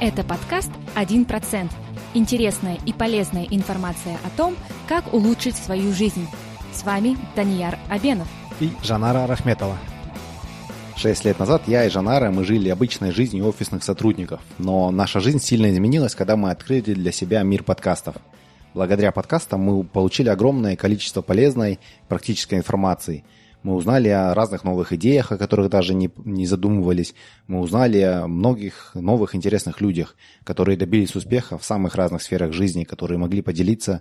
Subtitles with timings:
[0.00, 1.72] Это подкаст «1%».
[2.14, 4.54] Интересная и полезная информация о том,
[4.86, 6.28] как улучшить свою жизнь.
[6.72, 8.28] С вами Данияр Абенов.
[8.60, 9.76] И Жанара Рахметова.
[10.96, 14.40] Шесть лет назад я и Жанара, мы жили обычной жизнью офисных сотрудников.
[14.58, 18.14] Но наша жизнь сильно изменилась, когда мы открыли для себя мир подкастов.
[18.74, 23.24] Благодаря подкастам мы получили огромное количество полезной практической информации–
[23.68, 27.14] мы узнали о разных новых идеях, о которых даже не, не задумывались.
[27.48, 32.84] Мы узнали о многих новых интересных людях, которые добились успеха в самых разных сферах жизни,
[32.84, 34.00] которые могли поделиться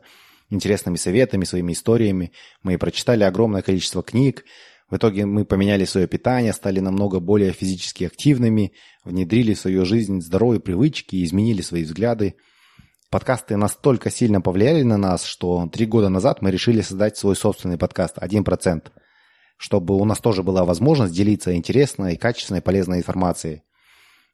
[0.49, 2.31] интересными советами, своими историями.
[2.63, 4.45] Мы прочитали огромное количество книг.
[4.89, 8.71] В итоге мы поменяли свое питание, стали намного более физически активными,
[9.03, 12.35] внедрили в свою жизнь здоровые привычки, изменили свои взгляды.
[13.09, 17.77] Подкасты настолько сильно повлияли на нас, что три года назад мы решили создать свой собственный
[17.77, 18.91] подкаст «1%
[19.57, 23.63] чтобы у нас тоже была возможность делиться интересной, качественной, полезной информацией.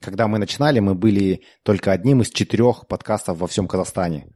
[0.01, 4.27] Когда мы начинали, мы были только одним из четырех подкастов во всем Казахстане.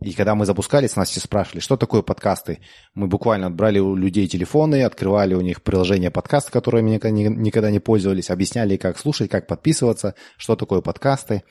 [0.00, 2.58] И когда мы запускались, нас все спрашивали, что такое подкасты.
[2.94, 8.30] Мы буквально брали у людей телефоны, открывали у них приложение подкаст, которыми никогда не пользовались,
[8.30, 11.44] объясняли, как слушать, как подписываться, что такое подкасты.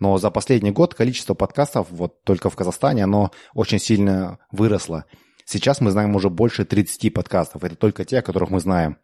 [0.00, 5.06] Но за последний год количество подкастов вот только в Казахстане, оно очень сильно выросло.
[5.50, 7.64] Сейчас мы знаем уже больше 30 подкастов.
[7.64, 8.98] Это только те, о которых мы знаем.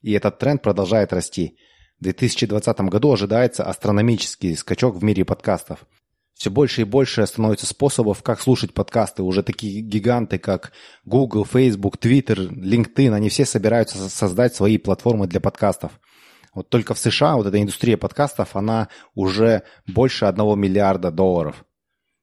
[0.00, 1.58] И этот тренд продолжает расти.
[1.98, 5.80] В 2020 году ожидается астрономический скачок в мире подкастов.
[6.34, 9.24] Все больше и больше становится способов, как слушать подкасты.
[9.24, 10.70] Уже такие гиганты, как
[11.04, 15.90] Google, Facebook, Twitter, LinkedIn, они все собираются создать свои платформы для подкастов.
[16.54, 21.64] Вот только в США вот эта индустрия подкастов, она уже больше одного миллиарда долларов.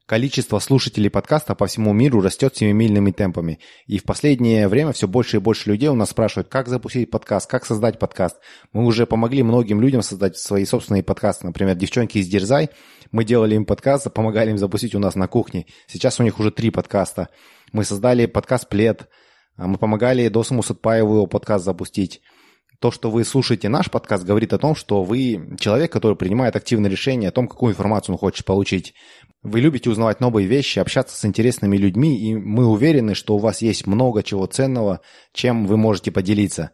[0.06, 3.58] Количество слушателей подкаста по всему миру растет семимильными темпами.
[3.88, 7.50] И в последнее время все больше и больше людей у нас спрашивают, как запустить подкаст,
[7.50, 8.36] как создать подкаст.
[8.72, 11.44] Мы уже помогли многим людям создать свои собственные подкасты.
[11.48, 12.70] Например, девчонки из Дерзай.
[13.10, 15.66] Мы делали им подкаст, помогали им запустить у нас на кухне.
[15.88, 17.28] Сейчас у них уже три подкаста.
[17.72, 19.08] Мы создали подкаст «Плед».
[19.56, 22.20] Мы помогали Досуму Сатпаеву его подкаст запустить
[22.80, 26.90] то, что вы слушаете наш подкаст, говорит о том, что вы человек, который принимает активное
[26.90, 28.94] решение о том, какую информацию он хочет получить.
[29.42, 33.62] Вы любите узнавать новые вещи, общаться с интересными людьми, и мы уверены, что у вас
[33.62, 35.00] есть много чего ценного,
[35.32, 36.72] чем вы можете поделиться.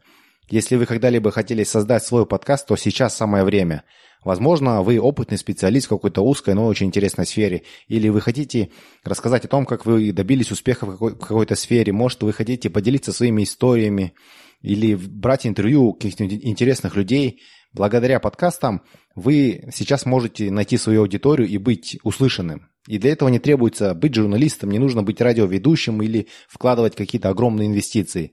[0.49, 3.85] Если вы когда-либо хотели создать свой подкаст, то сейчас самое время.
[4.25, 7.63] Возможно, вы опытный специалист в какой-то узкой, но очень интересной сфере.
[7.89, 8.71] Или вы хотите
[9.03, 11.93] рассказать о том, как вы добились успеха в какой-то сфере.
[11.93, 14.15] Может, вы хотите поделиться своими историями
[14.63, 17.41] или брать интервью каких-то интересных людей.
[17.73, 18.83] Благодаря подкастам
[19.15, 22.69] вы сейчас можете найти свою аудиторию и быть услышанным.
[22.87, 27.69] И для этого не требуется быть журналистом, не нужно быть радиоведущим или вкладывать какие-то огромные
[27.69, 28.33] инвестиции.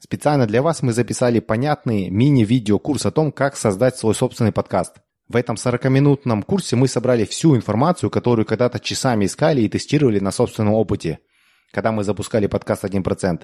[0.00, 4.96] Специально для вас мы записали понятный мини-видео-курс о том, как создать свой собственный подкаст.
[5.28, 10.30] В этом 40-минутном курсе мы собрали всю информацию, которую когда-то часами искали и тестировали на
[10.30, 11.18] собственном опыте,
[11.72, 13.42] когда мы запускали подкаст «1%».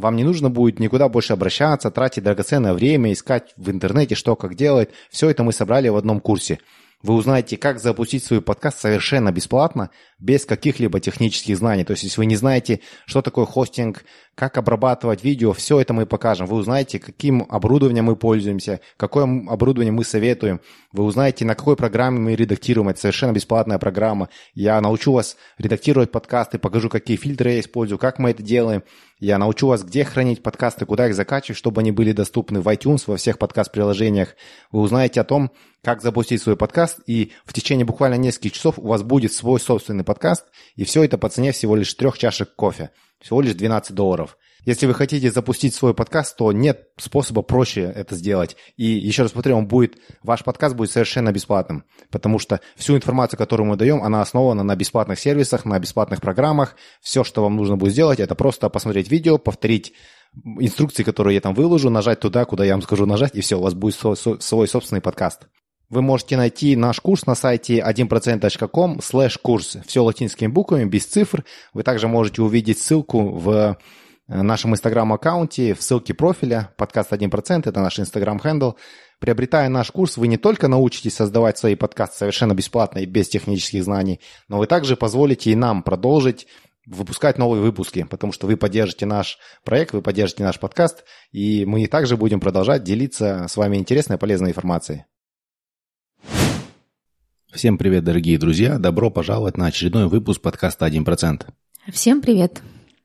[0.00, 4.54] Вам не нужно будет никуда больше обращаться, тратить драгоценное время, искать в интернете, что как
[4.54, 4.90] делать.
[5.10, 6.58] Все это мы собрали в одном курсе–
[7.02, 11.84] вы узнаете, как запустить свой подкаст совершенно бесплатно, без каких-либо технических знаний.
[11.84, 14.04] То есть, если вы не знаете, что такое хостинг,
[14.34, 16.46] как обрабатывать видео, все это мы покажем.
[16.46, 20.60] Вы узнаете, каким оборудованием мы пользуемся, какое оборудование мы советуем.
[20.92, 22.88] Вы узнаете, на какой программе мы редактируем.
[22.88, 24.28] Это совершенно бесплатная программа.
[24.54, 28.82] Я научу вас редактировать подкасты, покажу, какие фильтры я использую, как мы это делаем.
[29.18, 33.02] Я научу вас, где хранить подкасты, куда их закачивать, чтобы они были доступны в iTunes,
[33.06, 34.34] во всех подкаст-приложениях.
[34.72, 35.50] Вы узнаете о том,
[35.82, 40.04] как запустить свой подкаст, и в течение буквально нескольких часов у вас будет свой собственный
[40.10, 42.90] подкаст, и все это по цене всего лишь трех чашек кофе.
[43.20, 44.36] Всего лишь 12 долларов.
[44.64, 48.56] Если вы хотите запустить свой подкаст, то нет способа проще это сделать.
[48.76, 53.38] И еще раз повторю, он будет, ваш подкаст будет совершенно бесплатным, потому что всю информацию,
[53.38, 56.74] которую мы даем, она основана на бесплатных сервисах, на бесплатных программах.
[57.00, 59.92] Все, что вам нужно будет сделать, это просто посмотреть видео, повторить
[60.58, 63.62] инструкции, которые я там выложу, нажать туда, куда я вам скажу нажать, и все, у
[63.62, 65.46] вас будет свой, свой собственный подкаст.
[65.90, 69.76] Вы можете найти наш курс на сайте 1%.com slash курс.
[69.84, 71.44] Все латинскими буквами, без цифр.
[71.74, 73.76] Вы также можете увидеть ссылку в
[74.28, 78.72] э, нашем инстаграм-аккаунте, в ссылке профиля, подкаст 1%, это наш инстаграм-хендл.
[79.18, 83.82] Приобретая наш курс, вы не только научитесь создавать свои подкасты совершенно бесплатно и без технических
[83.82, 86.46] знаний, но вы также позволите и нам продолжить
[86.86, 91.86] выпускать новые выпуски, потому что вы поддержите наш проект, вы поддержите наш подкаст, и мы
[91.88, 95.04] также будем продолжать делиться с вами интересной и полезной информацией.
[97.52, 98.78] Всем привет, дорогие друзья!
[98.78, 101.46] Добро пожаловать на очередной выпуск подкаста «1%».
[101.88, 102.62] Всем привет!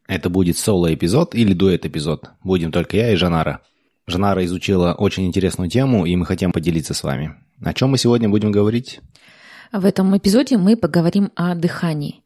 [0.07, 2.29] Это будет соло-эпизод или дуэт-эпизод.
[2.43, 3.61] Будем только я и Жанара.
[4.05, 7.33] Жанара изучила очень интересную тему, и мы хотим поделиться с вами.
[7.63, 8.99] О чем мы сегодня будем говорить?
[9.71, 12.21] В этом эпизоде мы поговорим о дыхании.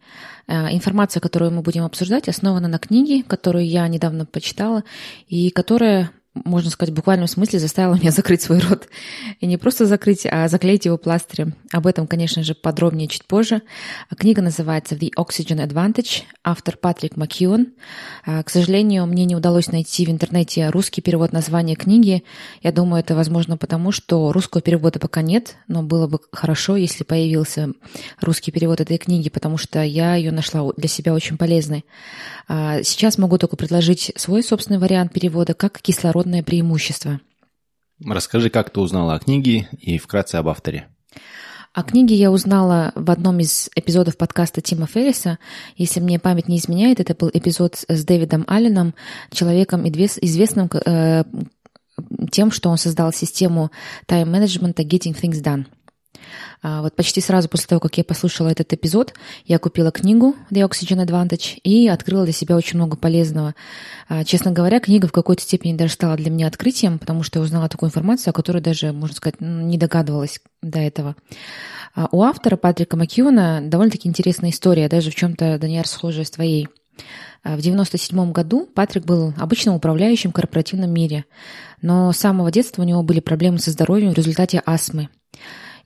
[0.45, 4.83] Э, информация, которую мы будем обсуждать, основана на книге, которую я недавно почитала
[5.29, 6.11] и которая
[6.45, 8.87] можно сказать, в буквальном смысле заставила меня закрыть свой рот.
[9.39, 11.53] И не просто закрыть, а заклеить его пластырем.
[11.71, 13.61] Об этом, конечно же, подробнее чуть позже.
[14.17, 17.73] Книга называется «The Oxygen Advantage», автор Патрик Макьюн.
[18.25, 22.23] А, к сожалению, мне не удалось найти в интернете русский перевод названия книги.
[22.61, 27.03] Я думаю, это возможно потому, что русского перевода пока нет, но было бы хорошо, если
[27.03, 27.69] появился
[28.21, 31.85] русский перевод этой книги, потому что я ее нашла для себя очень полезной.
[32.47, 37.19] А, сейчас могу только предложить свой собственный вариант перевода как кислородный природное преимущество.
[38.05, 40.87] Расскажи, как ты узнала о книге и вкратце об авторе.
[41.73, 45.37] О книге я узнала в одном из эпизодов подкаста Тима Ферриса.
[45.75, 48.93] Если мне память не изменяет, это был эпизод с Дэвидом Алленом,
[49.31, 51.23] человеком известным э,
[52.31, 53.71] тем, что он создал систему
[54.05, 55.65] тайм-менеджмента Getting Things Done–
[56.61, 59.13] вот почти сразу после того, как я послушала этот эпизод,
[59.45, 63.55] я купила книгу The Oxygen Advantage и открыла для себя очень много полезного.
[64.07, 67.43] А, честно говоря, книга в какой-то степени даже стала для меня открытием, потому что я
[67.43, 71.15] узнала такую информацию, о которой даже, можно сказать, не догадывалась до этого.
[71.95, 76.67] А, у автора Патрика Макьюна довольно-таки интересная история, даже в чем-то, Даниэль, схожая с твоей.
[77.43, 81.23] В 1997 году Патрик был обычным управляющим в корпоративном мире,
[81.81, 85.07] но с самого детства у него были проблемы со здоровьем в результате астмы.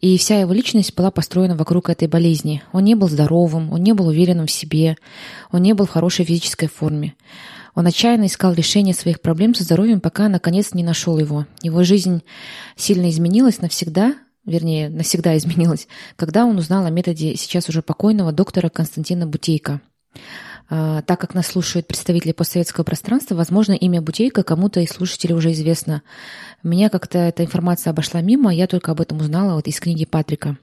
[0.03, 2.61] И вся его личность была построена вокруг этой болезни.
[2.73, 4.97] Он не был здоровым, он не был уверенным в себе,
[5.49, 7.15] он не был в хорошей физической форме.
[7.73, 11.45] Он отчаянно искал решение своих проблем со здоровьем, пока наконец не нашел его.
[11.61, 12.21] Его жизнь
[12.75, 14.15] сильно изменилась навсегда,
[14.45, 19.79] вернее, навсегда изменилась, когда он узнал о методе сейчас уже покойного доктора Константина Бутейко.
[20.69, 25.51] А, так как нас слушают представители постсоветского пространства, возможно, имя Бутейко кому-то из слушателей уже
[25.51, 26.03] известно.
[26.63, 30.57] Меня как-то эта информация обошла мимо, я только об этом узнала вот из книги Патрика.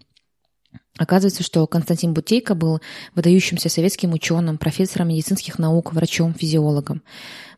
[0.98, 2.80] Оказывается, что Константин Бутейко был
[3.14, 7.02] выдающимся советским ученым, профессором медицинских наук, врачом, физиологом.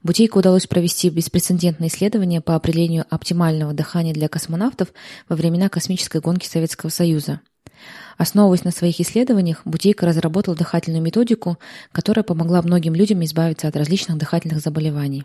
[0.03, 4.93] Бутейко удалось провести беспрецедентное исследование по определению оптимального дыхания для космонавтов
[5.29, 7.41] во времена космической гонки Советского Союза–
[8.19, 11.59] Основываясь на своих исследованиях, Бутейко разработал дыхательную методику,
[11.93, 15.25] которая помогла многим людям избавиться от различных дыхательных заболеваний.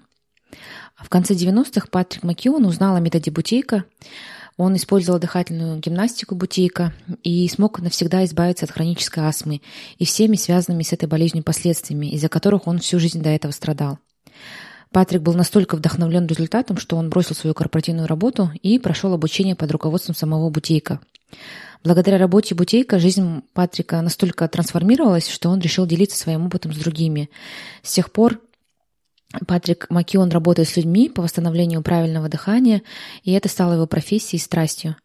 [0.97, 3.85] В конце 90-х Патрик Маккион узнал о методе Бутейко.
[4.55, 9.61] Он использовал дыхательную гимнастику Бутейко и смог навсегда избавиться от хронической астмы
[9.99, 13.99] и всеми связанными с этой болезнью последствиями, из-за которых он всю жизнь до этого страдал.
[14.91, 19.71] Патрик был настолько вдохновлен результатом, что он бросил свою корпоративную работу и прошел обучение под
[19.71, 20.99] руководством самого Бутейко.
[21.83, 27.29] Благодаря работе Бутейка жизнь Патрика настолько трансформировалась, что он решил делиться своим опытом с другими.
[27.83, 28.39] С тех пор
[29.45, 32.81] Патрик Макион работает с людьми по восстановлению правильного дыхания,
[33.23, 34.95] и это стало его профессией и страстью.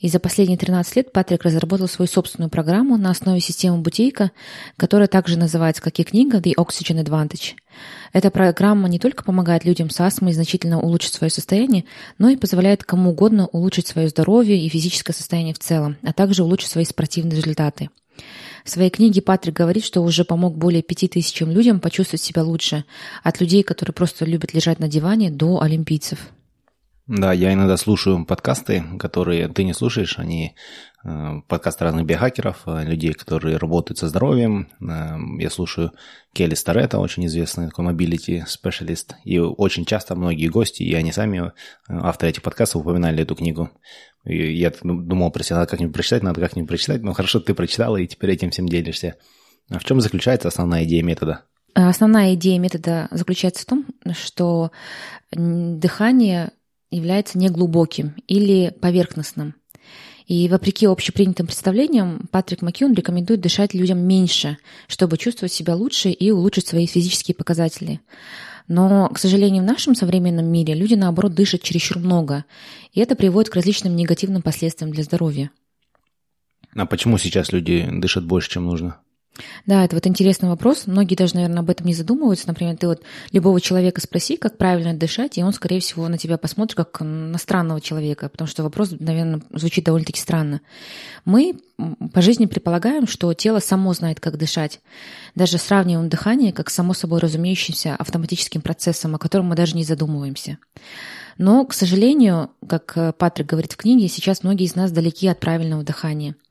[0.00, 4.32] И за последние 13 лет Патрик разработал свою собственную программу на основе системы Бутейка,
[4.76, 7.54] которая также называется, как и книга, The Oxygen Advantage.
[8.12, 11.84] Эта программа не только помогает людям с астмой значительно улучшить свое состояние,
[12.18, 16.42] но и позволяет кому угодно улучшить свое здоровье и физическое состояние в целом, а также
[16.42, 17.90] улучшить свои спортивные результаты.
[18.68, 22.84] В своей книге Патрик говорит, что уже помог более пяти тысячам людям почувствовать себя лучше,
[23.22, 26.18] от людей, которые просто любят лежать на диване, до олимпийцев.
[27.06, 30.54] Да, я иногда слушаю подкасты, которые ты не слушаешь, они
[31.02, 34.68] э, подкасты разных биохакеров, э, людей, которые работают со здоровьем.
[34.82, 35.92] Э, я слушаю
[36.34, 39.14] Келли Старретта, очень известный такой mobility специалист.
[39.24, 41.52] И очень часто многие гости, и они сами,
[41.88, 43.70] авторы этих подкастов, упоминали эту книгу.
[44.28, 47.02] Я думал про себя, надо как-нибудь прочитать, надо как-нибудь прочитать.
[47.02, 49.16] Но хорошо, ты прочитала и теперь этим всем делишься.
[49.70, 51.44] А в чем заключается основная идея метода?
[51.74, 54.70] Основная идея метода заключается в том, что
[55.32, 56.52] дыхание
[56.90, 59.54] является неглубоким или поверхностным.
[60.26, 66.30] И вопреки общепринятым представлениям, Патрик Макьюн рекомендует дышать людям меньше, чтобы чувствовать себя лучше и
[66.30, 68.00] улучшить свои физические показатели.
[68.68, 72.44] Но, к сожалению, в нашем современном мире люди, наоборот, дышат чересчур много,
[72.92, 75.50] и это приводит к различным негативным последствиям для здоровья.
[76.74, 79.00] А почему сейчас люди дышат больше, чем нужно?
[79.66, 80.86] Да, это вот интересный вопрос.
[80.86, 82.48] Многие даже, наверное, об этом не задумываются.
[82.48, 83.02] Например, ты вот
[83.32, 87.38] любого человека спроси, как правильно дышать, и он, скорее всего, на тебя посмотрит как на
[87.38, 90.60] странного человека, потому что вопрос, наверное, звучит довольно-таки странно.
[91.24, 91.58] Мы
[92.12, 94.80] по жизни предполагаем, что тело само знает, как дышать.
[95.34, 100.58] Даже сравниваем дыхание как само собой разумеющимся автоматическим процессом, о котором мы даже не задумываемся.
[101.36, 105.84] Но, к сожалению, как Патрик говорит в книге, сейчас многие из нас далеки от правильного
[105.84, 106.34] дыхания–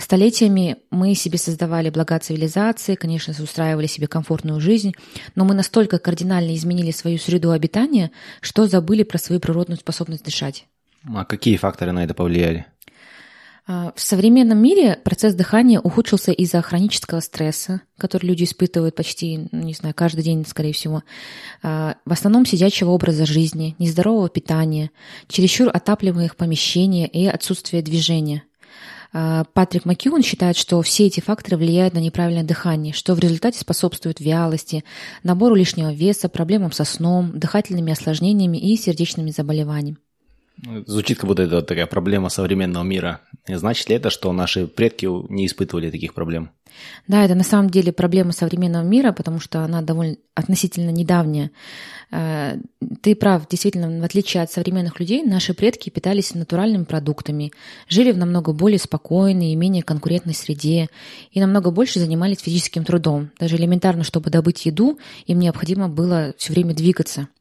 [0.00, 4.94] Столетиями мы себе создавали блага цивилизации, конечно, устраивали себе комфортную жизнь,
[5.34, 10.66] но мы настолько кардинально изменили свою среду обитания, что забыли про свою природную способность дышать.
[11.14, 12.66] А какие факторы на это повлияли?
[13.66, 19.74] А, в современном мире процесс дыхания ухудшился из-за хронического стресса, который люди испытывают почти, не
[19.74, 21.02] знаю, каждый день, скорее всего.
[21.62, 24.90] А, в основном сидячего образа жизни, нездорового питания,
[25.28, 28.44] чересчур отапливаемых помещений и отсутствие движения.
[29.12, 33.58] А, Патрик Маккиун считает, что все эти факторы влияют на неправильное дыхание, что в результате
[33.58, 34.84] способствует вялости,
[35.24, 39.98] набору лишнего веса, проблемам со сном, дыхательными осложнениями и сердечными заболеваниями.
[40.86, 43.22] Звучит, как будто это такая проблема современного мира.
[43.48, 46.50] Значит ли это, что наши предки не испытывали таких проблем?
[47.08, 51.50] Да, это на самом деле проблема современного мира, потому что она довольно относительно недавняя.
[52.10, 52.56] Э,
[53.02, 57.52] ты прав, действительно, в отличие от современных людей, наши предки питались натуральными продуктами,
[57.88, 60.88] жили в намного более спокойной и менее конкурентной среде
[61.30, 63.30] и намного больше занимались физическим трудом.
[63.38, 67.28] Даже элементарно, чтобы добыть еду, им необходимо было все время двигаться–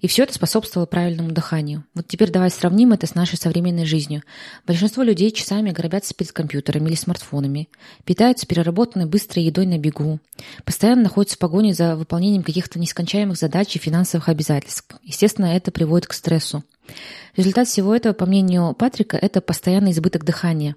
[0.00, 1.84] и все это способствовало правильному дыханию.
[1.94, 4.22] Вот теперь давай сравним это с нашей современной жизнью.
[4.66, 7.68] Большинство людей часами гробятся перед компьютерами или смартфонами,
[8.04, 10.20] питаются переработанной быстрой едой на бегу,
[10.64, 14.86] постоянно находятся в погоне за выполнением каких-то нескончаемых задач и финансовых обязательств.
[15.02, 16.62] Естественно, это приводит к стрессу.
[17.36, 20.76] Результат всего этого, по мнению Патрика, это постоянный избыток дыхания.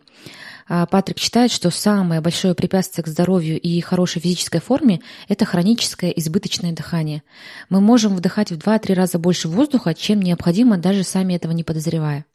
[0.70, 6.12] А Патрик считает, что самое большое препятствие к здоровью и хорошей физической форме– это хроническое
[6.12, 7.24] избыточное дыхание.
[7.70, 12.26] Мы можем вдыхать в 2-3 раза больше воздуха, чем необходимо, даже сами этого не подозревая.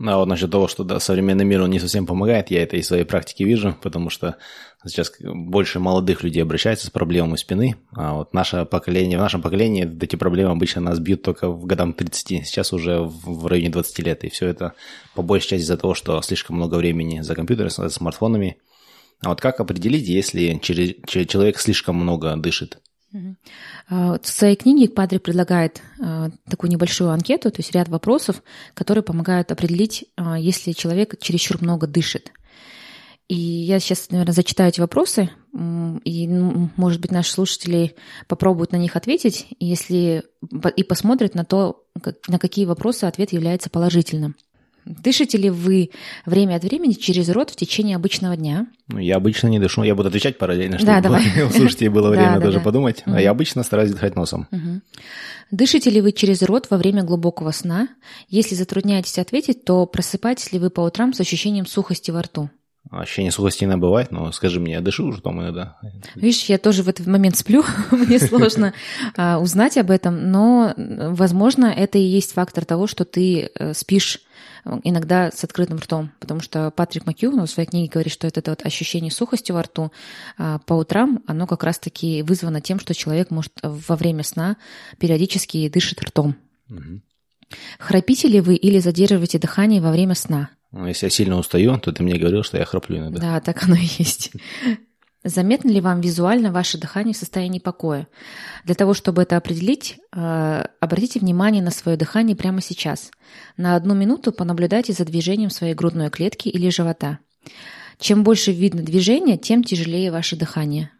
[0.00, 2.76] Ну, а вот насчет того, что да, современный мир, он не совсем помогает, я это
[2.76, 4.36] из своей практики вижу, потому что
[4.86, 9.90] сейчас больше молодых людей обращаются с проблемами спины, а вот наше поколение, в нашем поколении
[10.00, 14.22] эти проблемы обычно нас бьют только в годам 30, сейчас уже в районе 20 лет,
[14.22, 14.74] и все это
[15.16, 18.58] по большей части из-за того, что слишком много времени за компьютером, за смартфонами.
[19.20, 22.78] А вот как определить, если человек слишком много дышит?
[23.88, 28.42] А, в своей книге Падре предлагает а, такую небольшую анкету, то есть ряд вопросов,
[28.74, 32.32] которые помогают определить, а, если человек чересчур много дышит.
[33.28, 37.94] И я сейчас, наверное, зачитаю эти вопросы, и, ну, может быть, наши слушатели
[38.26, 40.24] попробуют на них ответить, если
[40.76, 41.84] и посмотрят на то,
[42.26, 44.34] на какие вопросы ответ является положительным.
[44.88, 45.90] Дышите ли вы
[46.24, 48.66] время от времени через рот в течение обычного дня?
[48.88, 49.82] Ну, я обычно не дышу.
[49.82, 53.02] Я буду отвечать параллельно, чтобы да, у слушателей было время тоже подумать.
[53.04, 54.48] А я обычно стараюсь дышать носом.
[55.50, 57.88] Дышите ли вы через рот во время глубокого сна?
[58.28, 62.50] Если затрудняетесь ответить, то просыпаетесь ли вы по утрам с ощущением сухости во рту?
[62.90, 65.76] Ощущение сухости иногда бывает, но скажи мне, я дышу уже там иногда.
[66.14, 68.72] Видишь, я тоже в этот момент сплю, мне сложно
[69.14, 74.20] а, узнать об этом, но, возможно, это и есть фактор того, что ты э, спишь
[74.84, 78.52] иногда с открытым ртом, потому что Патрик Макьюн в своей книге говорит, что это, это
[78.52, 79.92] вот ощущение сухости во рту
[80.36, 84.56] а по утрам, оно как раз-таки вызвано тем, что человек может во время сна
[84.98, 86.36] периодически дышит ртом.
[86.70, 87.00] Угу.
[87.78, 90.50] Храпите ли вы или задерживаете дыхание во время сна?
[90.70, 93.20] Ну, если я сильно устаю, то ты мне говорил, что я храплю иногда.
[93.20, 94.32] Да, так оно и есть.
[95.28, 98.08] Заметно ли вам визуально ваше дыхание в состоянии покоя?
[98.64, 103.10] Для того, чтобы это определить, э, обратите внимание на свое дыхание прямо сейчас.
[103.58, 107.18] На одну минуту понаблюдайте за движением своей грудной клетки или живота.
[107.98, 110.92] Чем больше видно движения, тем тяжелее ваше дыхание.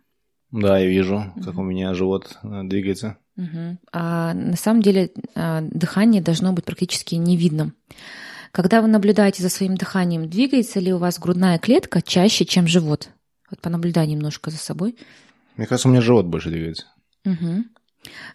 [0.50, 3.16] Да, я вижу, как у меня живот э, двигается.
[3.38, 3.78] Угу.
[3.92, 7.72] А на самом деле э, дыхание должно быть практически невидным.
[8.52, 13.08] Когда вы наблюдаете за своим дыханием, двигается ли у вас грудная клетка чаще, чем живот?
[13.50, 14.96] Вот понаблюдай немножко за собой.
[15.56, 16.86] Мне кажется, у меня живот больше двигается.
[17.24, 17.64] Угу.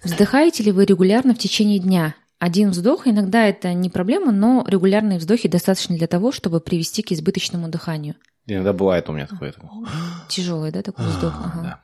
[0.03, 2.15] Вздыхаете ли вы регулярно в течение дня?
[2.39, 7.12] Один вздох, иногда это не проблема, но регулярные вздохи достаточно для того, чтобы привести к
[7.13, 8.15] избыточному дыханию.
[8.46, 9.53] Иногда бывает у меня такое.
[10.27, 11.34] Тяжелый, да, такой вздох?
[11.34, 11.79] Ага.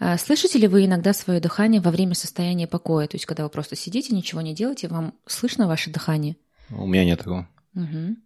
[0.00, 0.18] Да.
[0.18, 3.06] Слышите ли вы иногда свое дыхание во время состояния покоя?
[3.06, 6.36] То есть, когда вы просто сидите, ничего не делаете, вам слышно ваше дыхание?
[6.70, 7.48] У меня нет такого.
[7.76, 8.16] Угу.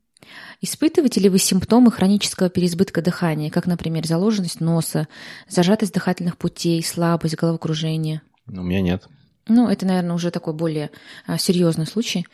[0.61, 5.09] Испытываете ли вы симптомы хронического переизбытка дыхания, как, например, заложенность носа,
[5.49, 8.23] зажатость дыхательных путей, слабость, головокружение?
[8.47, 9.07] У меня нет.
[9.49, 10.91] Ну, это, наверное, уже такой более
[11.27, 12.27] а, серьезный случай.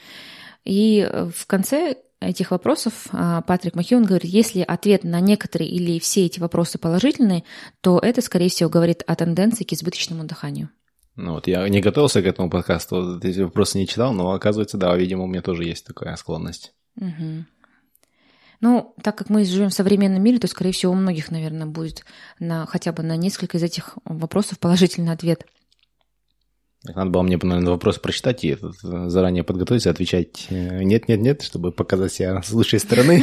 [0.65, 5.99] И э, в конце этих вопросов а, Патрик Махион говорит, если ответ на некоторые или
[5.99, 7.45] все эти вопросы положительные,
[7.81, 10.71] то это, скорее всего, говорит о тенденции к избыточному дыханию.
[11.17, 14.97] Ну вот я не готовился к этому подкасту, эти вопросы не читал, но оказывается, да,
[14.97, 16.73] видимо, у меня тоже есть такая склонность.
[16.97, 17.45] Угу.
[18.63, 22.05] Ну, так как мы живем в современном мире, то, скорее всего, у многих, наверное, будет
[22.39, 25.45] на, хотя бы на несколько из этих вопросов положительный ответ.
[26.85, 32.41] Надо было мне, наверное, вопрос прочитать и этот, заранее подготовиться, отвечать нет-нет-нет, чтобы показать себя
[32.41, 33.23] с лучшей стороны.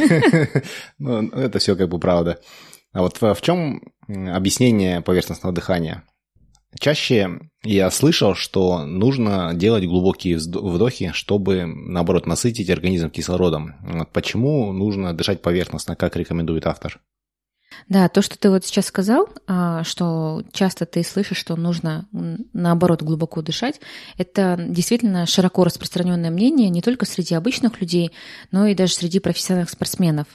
[0.98, 2.38] Ну, это все как бы правда.
[2.92, 6.04] А вот в чем объяснение поверхностного дыхания?
[6.78, 14.06] Чаще я слышал, что нужно делать глубокие вдохи, чтобы, наоборот, насытить организм кислородом.
[14.12, 17.00] Почему нужно дышать поверхностно, как рекомендует автор?
[17.88, 22.06] Да, то, что ты вот сейчас сказал, а, что часто ты слышишь, что нужно
[22.52, 23.80] наоборот глубоко дышать,
[24.16, 28.12] это действительно широко распространенное мнение не только среди обычных людей,
[28.52, 30.26] но и даже среди профессиональных спортсменов.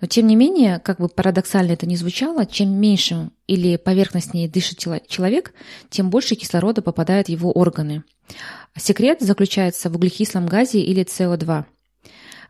[0.00, 4.78] Но тем не менее, как бы парадоксально это ни звучало, чем меньше или поверхностнее дышит
[5.08, 5.52] человек,
[5.90, 8.04] тем больше кислорода попадает в его органы.
[8.76, 11.64] Секрет заключается в углекислом газе или СО2.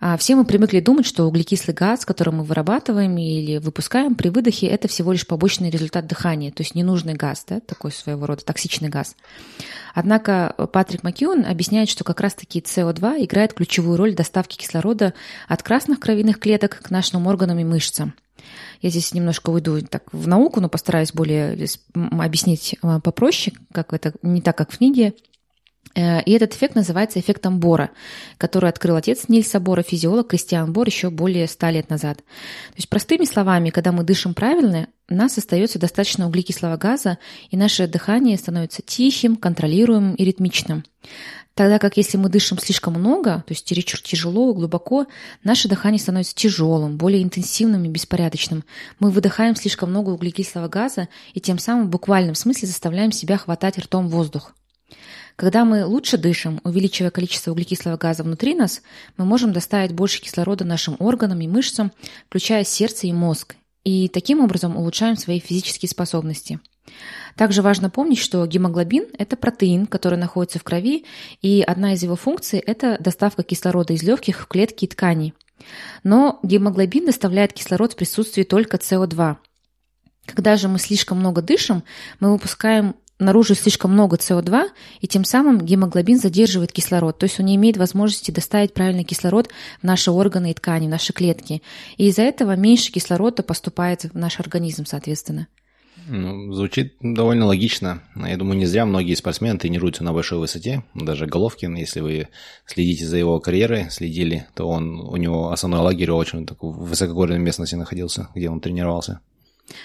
[0.01, 4.67] А все мы привыкли думать, что углекислый газ, который мы вырабатываем или выпускаем при выдохе,
[4.67, 8.89] это всего лишь побочный результат дыхания, то есть ненужный газ, да, такой своего рода токсичный
[8.89, 9.17] газ.
[9.95, 15.15] Однако Патрик Маккион объясняет, что как раз-таки СО2 играет ключевую роль в доставке кислорода
[15.49, 18.15] от красных кровяных клеток к нашим органам и мышцам.
[18.83, 21.57] Я здесь немножко уйду так в науку, но постараюсь более
[21.95, 25.15] объяснить а, попроще, как это не так, как в книге.
[25.95, 27.91] Э, и этот эффект называется эффектом Бора,
[28.39, 32.19] который открыл отец Нильса Бора, физиолог Кристиан Бор, еще более ста лет назад.
[32.19, 37.19] То есть, простыми словами, когда мы дышим правильно, у нас остается достаточно углекислого газа,
[37.51, 40.85] и наше дыхание становится тихим, контролируемым и ритмичным.
[41.55, 45.07] Тогда как если мы дышим слишком много, то есть чересчур тяжело глубоко,
[45.45, 48.65] наше дыхание становится тяжелым, более интенсивным и беспорядочным.
[48.99, 53.79] Мы выдыхаем слишком много углекислого газа и тем самым в буквальном смысле заставляем себя хватать
[53.79, 54.53] ртом воздух.
[55.37, 58.83] Когда мы лучше дышим, увеличивая количество углекислого газа внутри нас,
[59.17, 61.93] мы можем доставить больше кислорода нашим органам и мышцам,
[62.29, 66.61] включая сердце и мозг, и таким образом улучшаем свои физические способности.
[67.37, 71.05] Также важно помнить, что гемоглобин– это протеин, который находится в крови,
[71.43, 75.35] и одна из его функций– это доставка кислорода из легких в клетки и ткани.
[76.05, 79.37] Но гемоглобин доставляет кислород в присутствии только СО2.
[80.27, 81.83] Когда же мы слишком много дышим,
[82.21, 84.69] мы выпускаем наружу слишком много СО2,
[85.01, 89.51] и тем самым гемоглобин задерживает кислород, то есть он не имеет возможности доставить правильный кислород
[89.81, 91.63] в наши органы и ткани, в наши клетки.
[91.97, 95.49] И из-за этого меньше кислорода поступает в наш организм, соответственно.
[96.07, 98.03] Ну, звучит довольно логично.
[98.15, 100.85] Я думаю, не зря многие спортсмены тренируются на большой высоте.
[100.95, 102.29] Даже Головкин, если вы
[102.67, 107.39] следите за его карьерой, следили, то он, у него основной лагерь очень такой в высокогорной
[107.39, 109.21] местности находился, где он тренировался.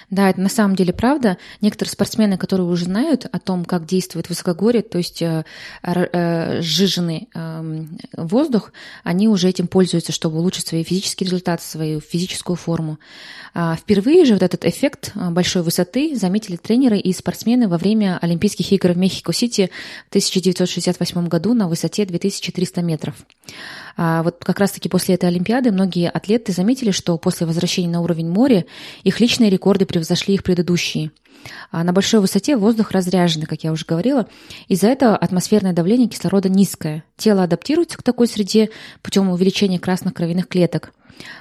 [0.09, 1.37] Да, это на самом деле правда.
[1.61, 5.45] Некоторые спортсмены, которые уже знают о том, как действует высокогорье, то есть э,
[5.83, 7.85] э, сжиженный э,
[8.17, 12.99] воздух, они уже этим пользуются, чтобы улучшить свои физические результаты, свою физическую форму.
[13.53, 18.19] А впервые же вот этот эффект э, большой высоты заметили тренеры и спортсмены во время
[18.21, 19.69] Олимпийских игр в Мехико-Сити
[20.07, 23.15] в 1968 году на высоте 2300 метров.
[24.01, 28.29] А вот как раз-таки после этой Олимпиады многие атлеты заметили, что после возвращения на уровень
[28.29, 28.65] моря
[29.03, 31.11] их личные рекорды превзошли их предыдущие.
[31.71, 34.27] А на большой высоте воздух разряженный, как я уже говорила.
[34.67, 37.03] Из-за этого атмосферное давление кислорода низкое.
[37.17, 38.69] Тело адаптируется к такой среде
[39.01, 40.91] путем увеличения красных кровяных клеток.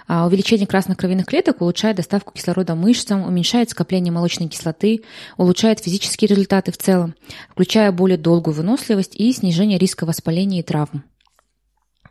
[0.06, 5.02] А увеличение красных кровяных клеток улучшает доставку кислорода мышцам, уменьшает скопление молочной кислоты,
[5.36, 7.14] улучшает физические результаты в целом,
[7.50, 11.04] включая более долгую выносливость и снижение риска воспаления и травм.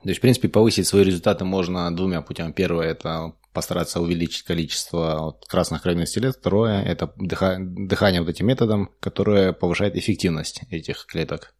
[0.03, 2.53] То есть, в принципе, повысить свои результаты можно двумя путями.
[2.53, 6.35] Первое– это постараться увеличить количество красных кровяных телец.
[6.35, 11.55] Второе– это дыхание вот этим методом, которое повышает эффективность этих клеток.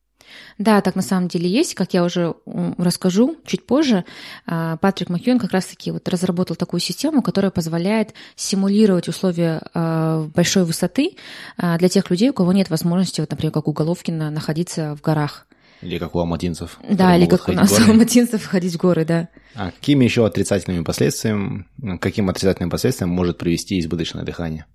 [0.60, 2.36] Да, так на самом деле есть, как я уже
[2.77, 4.05] расскажу чуть позже.
[4.45, 10.65] А, Патрик Макьюэн как раз-таки вот разработал такую систему, которая позволяет симулировать условия а, большой
[10.65, 11.15] высоты
[11.57, 15.01] а, для тех людей, у кого нет возможности, вот, например, как у Головкина, находиться в
[15.01, 15.47] горах.
[15.81, 16.79] Или как у алматинцев.
[16.89, 19.29] Да, или как у нас у алматинцев ходить в горы, да.
[19.55, 21.65] А какими еще отрицательными последствиями,
[21.99, 24.65] каким отрицательным последствиям может привести избыточное дыхание?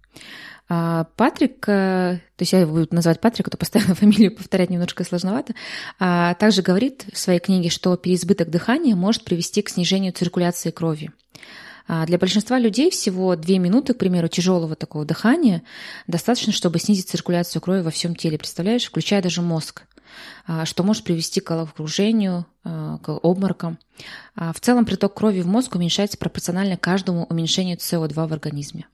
[0.68, 4.70] А Патрик, э, то есть я его буду называть Патрик, а то постоянно фамилию повторять
[4.70, 5.54] немножко сложновато,
[5.98, 11.10] а также говорит в своей книге, что переизбыток дыхания может привести к снижению циркуляции крови.
[11.88, 15.62] А для большинства людей всего две минуты, к примеру, тяжелого такого дыхания
[16.06, 19.82] достаточно, чтобы снизить циркуляцию крови во всем теле, представляешь, включая даже мозг.
[20.46, 23.78] А, что может привести к головокружению, а, к обморокам.
[24.34, 28.86] А, в целом приток крови в мозг уменьшается пропорционально каждому уменьшению СО2 в организме.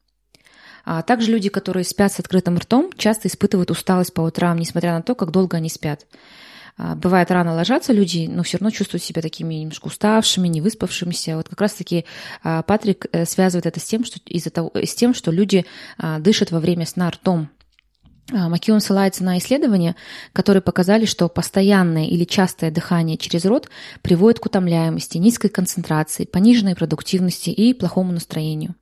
[1.07, 5.15] Также люди, которые спят с открытым ртом, часто испытывают усталость по утрам, несмотря на то,
[5.15, 6.07] как долго они спят.
[6.79, 11.37] Бывает, рано ложатся люди, но все равно чувствуют себя такими немножко уставшими, невыспавшимися.
[11.37, 12.07] Вот как раз-таки
[12.43, 15.67] Патрик э, связывает это с тем, что, из-за того, с тем, что люди
[16.21, 17.51] дышат во время сна ртом.
[18.31, 19.97] А, Макион ссылается на исследования,
[20.33, 23.71] которые показали, что постоянное или частое дыхание через рот
[24.03, 28.75] приводит к утомляемости, низкой концентрации, пониженной продуктивности и плохому настроению.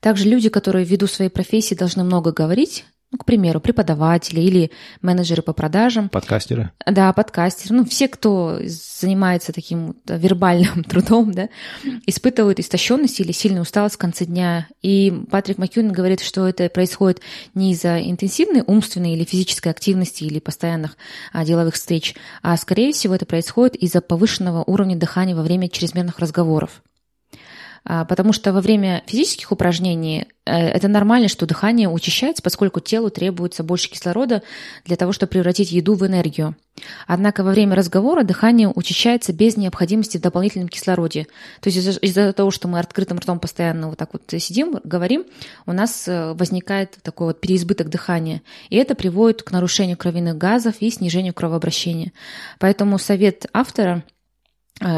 [0.00, 4.70] Также люди, которые ввиду своей профессии должны много говорить, ну, к примеру, преподаватели или
[5.02, 6.08] менеджеры по продажам.
[6.08, 6.72] Подкастеры.
[6.86, 7.74] Да, подкастеры.
[7.74, 11.50] Ну, все, кто занимается таким вербальным трудом, да,
[12.06, 14.66] испытывают истощенность или сильную усталость в конце дня.
[14.80, 17.20] И Патрик Макьюн говорит, что это происходит
[17.54, 20.96] не из-за интенсивной умственной или физической активности или постоянных
[21.32, 26.18] а, деловых встреч, а скорее всего это происходит из-за повышенного уровня дыхания во время чрезмерных
[26.18, 26.82] разговоров.
[27.84, 33.10] А, потому что во время физических упражнений э, это нормально, что дыхание учащается, поскольку телу
[33.10, 34.42] требуется больше кислорода
[34.84, 36.56] для того, чтобы превратить еду в энергию.
[37.06, 41.26] Однако во время разговора дыхание учащается без необходимости в дополнительном кислороде.
[41.60, 45.24] То есть из-за, из того, что мы открытым ртом постоянно вот так вот сидим, говорим,
[45.66, 48.42] у нас э, возникает такой вот переизбыток дыхания.
[48.70, 52.12] И это приводит к нарушению кровяных газов и снижению кровообращения.
[52.60, 54.04] Поэтому совет автора–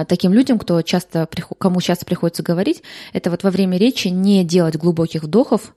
[0.08, 4.76] таким людям, кто часто, кому часто приходится говорить, это вот во время речи не делать
[4.76, 5.74] глубоких вдохов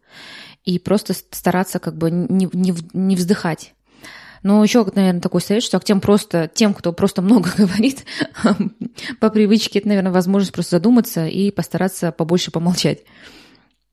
[0.66, 3.74] и просто стараться как бы не, не, не вздыхать.
[4.44, 8.06] Но еще, наверное, такой совет, что тем, просто, тем, кто просто много говорит,
[9.20, 13.00] по привычке, это, наверное, возможность просто задуматься и постараться побольше помолчать.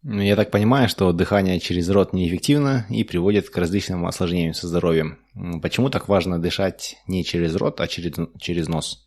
[0.03, 4.69] Ну, я так понимаю, что дыхание через рот неэффективно и приводит к различным осложнениям со
[4.69, 5.19] здоровьем.
[5.63, 9.03] Почему так важно дышать не через рот, а через, через нос?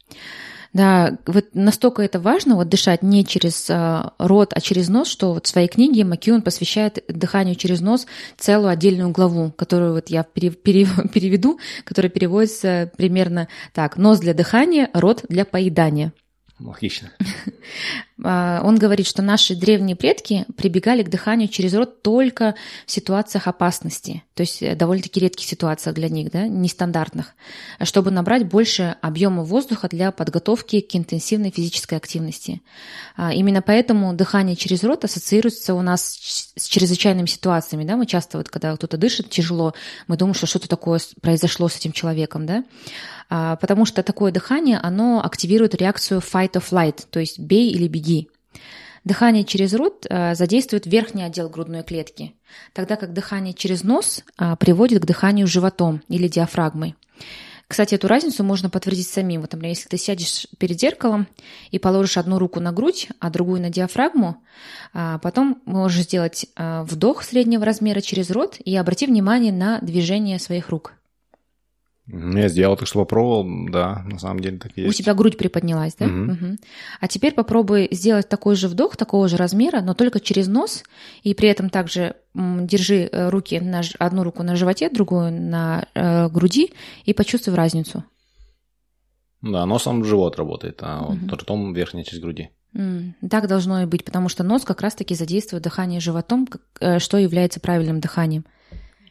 [0.77, 5.33] Да, вот настолько это важно, вот дышать не через э, рот, а через нос, что
[5.33, 8.05] вот в своей книге Макьюн посвящает дыханию через нос
[8.37, 13.97] целую отдельную главу, которую вот я пере, пере, переведу, которая переводится примерно так.
[13.97, 16.13] Нос для дыхания, рот для поедания.
[16.59, 17.11] Логично.
[18.23, 22.55] А, он говорит, что наши древние предки прибегали к дыханию через рот только
[22.87, 27.35] в ситуациях опасности, то есть э, довольно-таки редких ситуациях для них, да, нестандартных,
[27.83, 32.63] чтобы набрать больше объема воздуха для подготовки к интенсивной физической активности.
[33.15, 36.17] А, именно поэтому дыхание через рот ассоциируется у нас
[36.55, 37.83] с чрезвычайными ситуациями.
[37.83, 37.97] Да?
[37.97, 39.75] Мы часто, вот, когда кто-то дышит тяжело,
[40.07, 42.47] мы думаем, что что-то такое произошло с этим человеком.
[42.47, 42.63] Да?
[43.29, 47.87] А, потому что такое дыхание, оно активирует реакцию fight or flight, то есть бей или
[47.87, 48.29] беги.
[49.03, 52.35] Дыхание через рот а, задействует верхний отдел грудной клетки,
[52.73, 56.95] тогда как дыхание через нос а, приводит к дыханию животом или диафрагмой.
[57.67, 59.41] Кстати, эту разницу можно подтвердить самим.
[59.41, 61.27] Вот, например, если ты сядешь перед зеркалом
[61.69, 64.41] и положишь одну руку на грудь, а другую на диафрагму,
[64.93, 70.93] потом можешь сделать вдох среднего размера через рот и обрати внимание на движение своих рук.
[72.07, 74.99] Я сделал, так что попробовал, да, на самом деле так и есть.
[74.99, 76.05] У тебя грудь приподнялась, да?
[76.05, 76.31] Угу.
[76.31, 76.57] Угу.
[77.01, 80.83] А теперь попробуй сделать такой же вдох, такого же размера, но только через нос,
[81.23, 86.29] и при этом также держи э, руки, на, одну руку на животе, другую на э,
[86.29, 86.71] груди,
[87.03, 88.05] и почувствуй разницу.
[89.41, 91.17] Да, носом живот работает, а угу.
[91.29, 92.49] вот ртом верхняя часть груди.
[93.29, 96.47] Так должно и быть, потому что нос как раз-таки задействует дыхание животом,
[96.79, 98.45] э, что является правильным дыханием.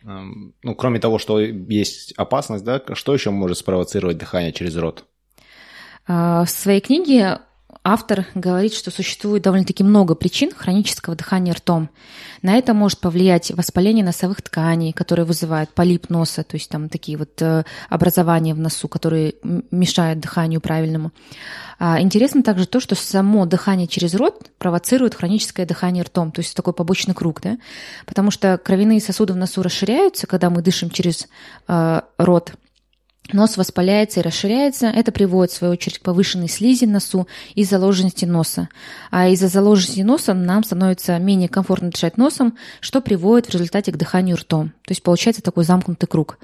[0.07, 5.05] Ну, кроме того, что есть опасность, да, что еще может спровоцировать дыхание через рот?
[6.07, 7.41] А, в своей книге
[7.87, 11.89] автор говорит, что существует довольно-таки много причин хронического дыхания ртом.
[12.43, 17.17] На это может повлиять воспаление носовых тканей, которые вызывают полип носа, то есть там такие
[17.17, 19.35] вот э, образования в носу, которые
[19.71, 21.13] мешают дыханию правильному.
[21.79, 26.57] А интересно также то, что само дыхание через рот провоцирует хроническое дыхание ртом, то есть
[26.57, 27.57] такой побочный круг, да?
[28.05, 31.29] потому что кровяные сосуды в носу расширяются, когда мы дышим через
[31.69, 32.53] э, рот,
[33.33, 34.87] Нос воспаляется и расширяется.
[34.87, 38.69] Это приводит, в свою очередь, к повышенной слизи в носу и заложенности носа.
[39.11, 43.97] А из-за заложенности носа нам становится менее комфортно дышать носом, что приводит в результате к
[43.97, 44.69] дыханию ртом.
[44.85, 46.39] То есть получается такой замкнутый круг.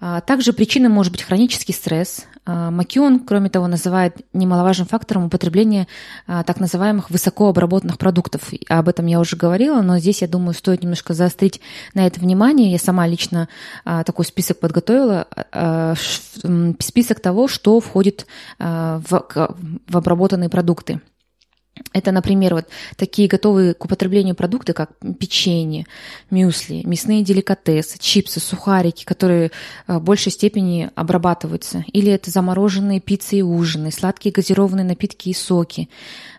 [0.00, 2.26] А, также причиной может быть хронический стресс.
[2.46, 5.86] А, Макион, кроме того, называет немаловажным фактором употребление
[6.26, 8.50] а, так называемых высокообработанных продуктов.
[8.68, 11.60] Об этом я уже говорила, но здесь, я думаю, стоит немножко заострить
[11.94, 12.72] на это внимание.
[12.72, 13.48] Я сама лично
[13.84, 15.26] такой список подготовила,
[16.80, 18.26] список того, что входит
[18.58, 19.24] в
[19.92, 21.00] обработанные продукты.
[21.92, 25.86] Это, например, вот такие готовые к употреблению продукты, как печенье,
[26.30, 29.50] мюсли, мясные деликатесы, чипсы, сухарики, которые
[29.86, 31.84] э, в большей степени обрабатываются.
[31.92, 35.88] Или это замороженные пиццы и ужины, сладкие газированные напитки и соки,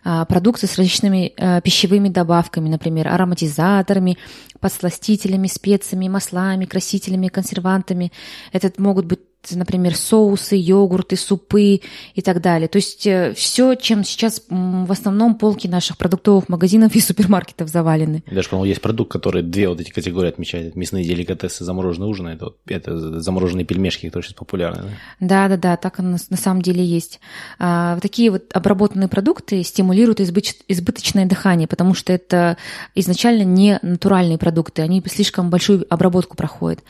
[0.04, 4.16] а, продукты с различными э, пищевыми добавками, например, ароматизаторами,
[4.58, 8.10] подсластителями, специями, маслами, красителями, консервантами.
[8.52, 11.80] Это могут быть например, соусы, йогурты, супы
[12.14, 12.68] и так далее.
[12.68, 18.22] То есть э, все, чем сейчас в основном полки наших продуктовых магазинов и супермаркетов завалены.
[18.30, 20.76] Даже, по-моему, есть продукт, который две вот эти категории отмечает.
[20.76, 22.30] Мясные деликатесы, замороженные ужины.
[22.30, 24.90] Это, вот, это замороженные пельмешки, которые сейчас популярны.
[25.20, 27.20] Да, да, да, так оно на самом деле есть.
[27.58, 32.56] А, такие вот обработанные продукты стимулируют избыч, избыточное дыхание, потому что это
[32.94, 36.82] изначально не натуральные продукты, они слишком большую обработку проходят.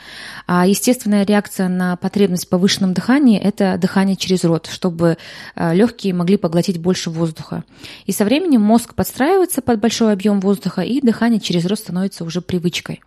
[0.46, 5.18] А естественная реакция на потребность в повышенном дыхании– это дыхание через рот, чтобы
[5.54, 7.64] а, легкие могли поглотить больше воздуха.
[8.06, 12.40] И со временем мозг подстраивается под большой объем воздуха, и дыхание через рот становится уже
[12.40, 13.02] привычкой.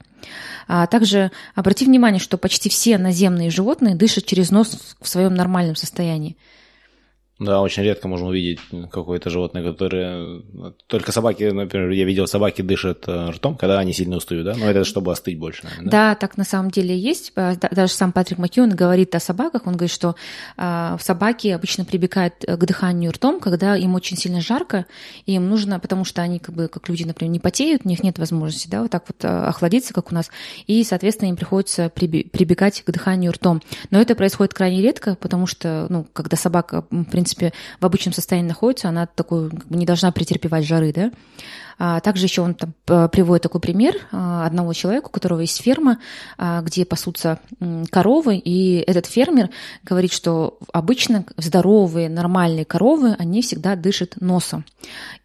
[0.68, 5.76] А также обрати внимание, что почти все наземные животные дышат через нос в своем нормальном
[5.76, 6.38] состоянии.
[7.38, 8.60] Да, очень редко можно увидеть
[8.92, 10.42] какое-то животное, которое...
[10.88, 14.56] Только собаки, например, я видел, собаки дышат э, ртом, когда они сильно устают, да?
[14.56, 15.92] Но это чтобы остыть больше, наверное, да?
[15.92, 17.34] Да, так на самом деле есть.
[17.36, 19.68] Э, даже сам Патрик Макьюн говорит о собаках.
[19.68, 20.16] Он говорит, что
[20.56, 24.86] э, собаки обычно прибегают к дыханию ртом, когда им очень сильно жарко,
[25.26, 28.02] и им нужно, потому что они, как бы, как люди, например, не потеют, у них
[28.02, 30.30] нет возможности, да, вот так вот охладиться, как у нас,
[30.68, 33.62] и, соответственно, им приходится прибегать к дыханию ртом.
[33.90, 38.14] Но это происходит крайне редко, потому что, ну, когда собака, в принципе, принципе, в обычном
[38.14, 41.12] состоянии находится, она такой как бы не должна претерпевать жары, да.
[41.78, 42.74] А также еще он там
[43.10, 46.00] приводит такой пример а, одного человека, у которого есть ферма,
[46.38, 47.40] а, где пасутся
[47.90, 49.50] коровы, и этот фермер
[49.84, 54.64] говорит, что обычно здоровые, нормальные коровы, они всегда дышат носом.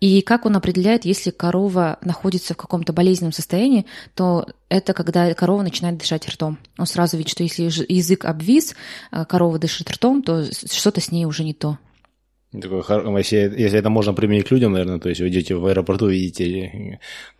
[0.01, 5.63] И как он определяет, если корова находится в каком-то болезненном состоянии, то это когда корова
[5.63, 6.59] начинает дышать ртом.
[6.79, 8.75] Он сразу видит, что если язык обвис,
[9.11, 11.79] а, корова дышит ртом, то что-то с ней уже не то.
[12.53, 12.83] Такой,
[13.19, 16.99] если, если это можно применить к людям, наверное, то есть вы идете в аэропорту, видите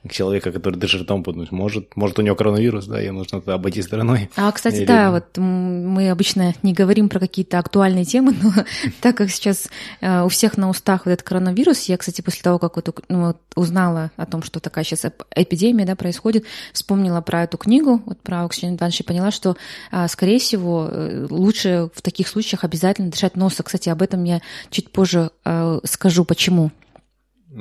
[0.09, 3.83] человека, который дышит ртом, подумать, может, может у него коронавирус, да, и нужно туда обойти
[3.83, 4.31] стороной.
[4.37, 4.85] А, кстати, Или...
[4.87, 8.53] да, вот мы обычно не говорим про какие-то актуальные темы, но
[9.01, 9.69] так как сейчас
[10.01, 13.35] э, у всех на устах вот этот коронавирус, я, кстати, после того, как вот, ну,
[13.57, 18.45] узнала о том, что такая сейчас эпидемия да, происходит, вспомнила про эту книгу, вот про
[18.45, 19.57] Oxygen Advantage, и поняла, что,
[19.91, 23.67] а, скорее всего, э, лучше в таких случаях обязательно дышать носом.
[23.67, 25.00] Кстати, об этом я чуть позже
[25.45, 26.71] э, скажу, почему.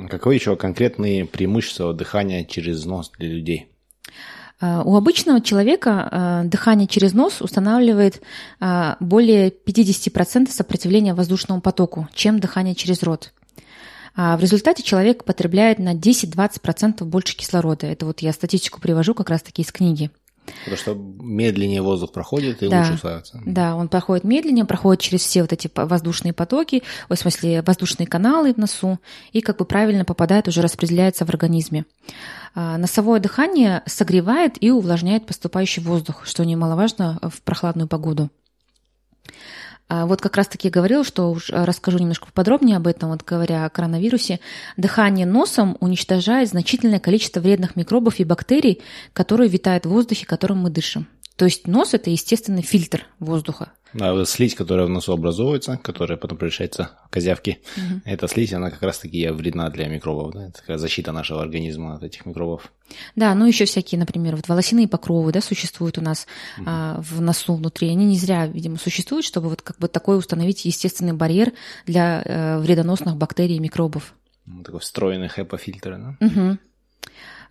[0.08, 3.70] Каковы еще конкретные преимущества дыхания через нос для людей?
[4.60, 8.20] А, у обычного человека а, дыхание через нос устанавливает
[8.60, 13.32] а, более 50% сопротивления воздушному потоку, чем дыхание через рот.
[14.16, 17.86] В результате человек потребляет на 10-20% больше кислорода.
[17.86, 20.10] Это вот я статистику привожу как раз-таки из книги.
[20.64, 23.40] Потому что медленнее воздух проходит и да, лучше усваивается.
[23.46, 28.52] Да, он проходит медленнее, проходит через все вот эти воздушные потоки, в смысле воздушные каналы
[28.52, 28.98] в носу,
[29.32, 31.84] и как бы правильно попадает, уже распределяется в организме.
[32.54, 38.30] А, носовое дыхание согревает и увлажняет поступающий воздух, что немаловажно в прохладную погоду.
[39.92, 43.70] А вот как раз-таки говорил, что уж расскажу немножко подробнее об этом, вот говоря о
[43.70, 44.38] коронавирусе.
[44.76, 50.70] Дыхание носом уничтожает значительное количество вредных микробов и бактерий, которые витают в воздухе, которым мы
[50.70, 51.08] дышим.
[51.34, 53.72] То есть нос– это естественный фильтр воздуха.
[53.92, 58.00] Да, слизь, которая в носу образовывается, которая потом превращается в козявки, угу.
[58.04, 60.32] эта слизь, она как раз-таки вредна для микробов.
[60.34, 60.46] Да?
[60.46, 62.72] Это такая защита нашего организма от этих микробов.
[63.16, 66.26] Да, ну еще всякие, например, вот волосяные покровы да, существуют у нас
[66.56, 66.64] угу.
[66.66, 67.88] а, в носу внутри.
[67.88, 71.52] Они не зря, видимо, существуют, чтобы вот как бы такой установить естественный барьер
[71.86, 74.14] для э, вредоносных бактерий и микробов.
[74.46, 76.26] Ну, такой встроенный HEPA-фильтр, да?
[76.26, 76.58] Угу.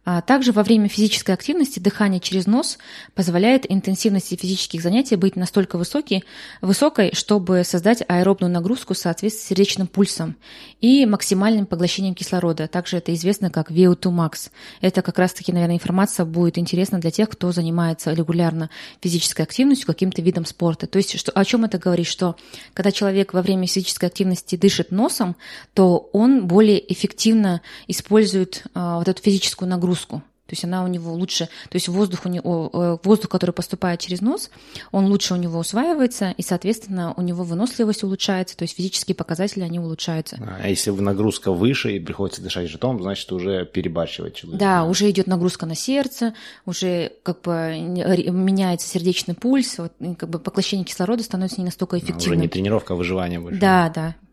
[0.05, 2.77] А также во время физической активности дыхание через нос
[3.15, 6.23] позволяет интенсивности физических занятий быть настолько высокой,
[6.61, 10.37] высокой, чтобы создать аэробную нагрузку в соответствии с сердечным пульсом
[10.79, 12.67] и максимальным поглощением кислорода.
[12.67, 14.51] Также это известно как VO2 max.
[14.79, 18.69] Это как раз-таки, наверное, информация будет интересна для тех, кто занимается регулярно
[19.01, 20.87] физической активностью, каким-то видом спорта.
[20.87, 22.07] То есть что, о чем это говорит?
[22.07, 22.35] Что
[22.73, 25.35] когда человек во время физической активности дышит носом,
[25.73, 30.21] то он более эффективно использует а, вот эту физическую нагрузку нагрузку.
[30.45, 33.99] То есть она у него лучше, то есть воздух, у него, э, воздух, который поступает
[33.99, 34.49] через нос,
[34.91, 39.61] он лучше у него усваивается, и, соответственно, у него выносливость улучшается, то есть физические показатели,
[39.61, 40.39] они улучшаются.
[40.59, 44.59] А если нагрузка выше и приходится дышать животом, значит, уже перебарщивать человек.
[44.59, 46.33] Да, уже идет нагрузка на сердце,
[46.65, 52.25] уже как бы меняется сердечный пульс, вот, как бы поглощение кислорода становится не настолько эффективным.
[52.25, 53.59] А уже не тренировка, а выживание больше.
[53.59, 54.28] Да, да, а,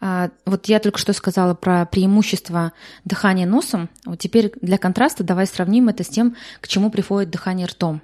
[0.00, 2.72] вот я только что сказала про преимущество
[3.04, 3.88] дыхания носом.
[4.04, 8.02] Вот теперь для контраста давай сравним это с тем, к чему приходит дыхание ртом.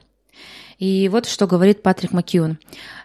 [0.82, 2.58] И вот что говорит Патрик Маккион.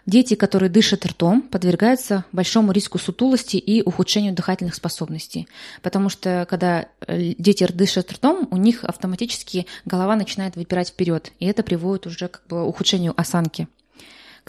[0.04, 5.46] Дети, которые дышат ртом, подвергаются большому риску сутулости и ухудшению дыхательных способностей.
[5.80, 11.30] Потому что когда э, дети дышат ртом, у них автоматически голова начинает выпирать вперед.
[11.38, 13.68] И это приводит уже к ухудшению осанки.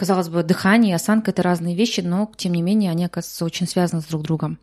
[0.00, 3.68] Казалось бы, дыхание и осанка– это разные вещи, но, тем не менее, они, оказываются, очень
[3.68, 4.58] связаны с друг другом.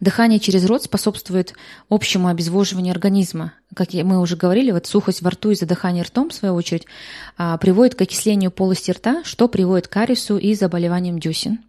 [0.00, 1.54] Дыхание через рот способствует
[1.88, 3.52] общему обезвоживанию организма.
[3.76, 6.84] Как мы уже говорили, вот сухость во рту из-за дыхания ртом, в свою очередь,
[7.36, 11.60] а, приводит к окислению полости рта, что приводит к кариесу и заболеваниям десен.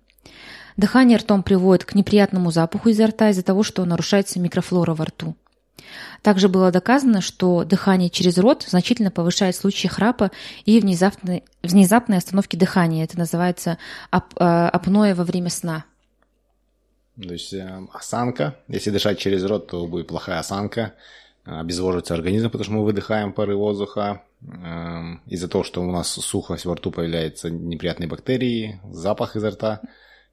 [0.75, 5.35] Дыхание ртом приводит к неприятному запаху изо рта из-за того, что нарушается микрофлора во рту.
[6.21, 10.31] Также было доказано, что дыхание через рот значительно повышает случаи храпа
[10.65, 13.03] и внезапной, внезапной остановки дыхания.
[13.03, 13.77] Это называется
[14.11, 15.85] ап, э, апноэ во время сна.
[17.21, 20.93] То есть э, осанка, если дышать через рот, то будет плохая осанка,
[21.45, 24.23] обезвоживается организм, потому что мы выдыхаем пары воздуха.
[24.41, 29.81] Эм, из-за того, что у нас сухость во рту появляются неприятные бактерии, запах изо рта,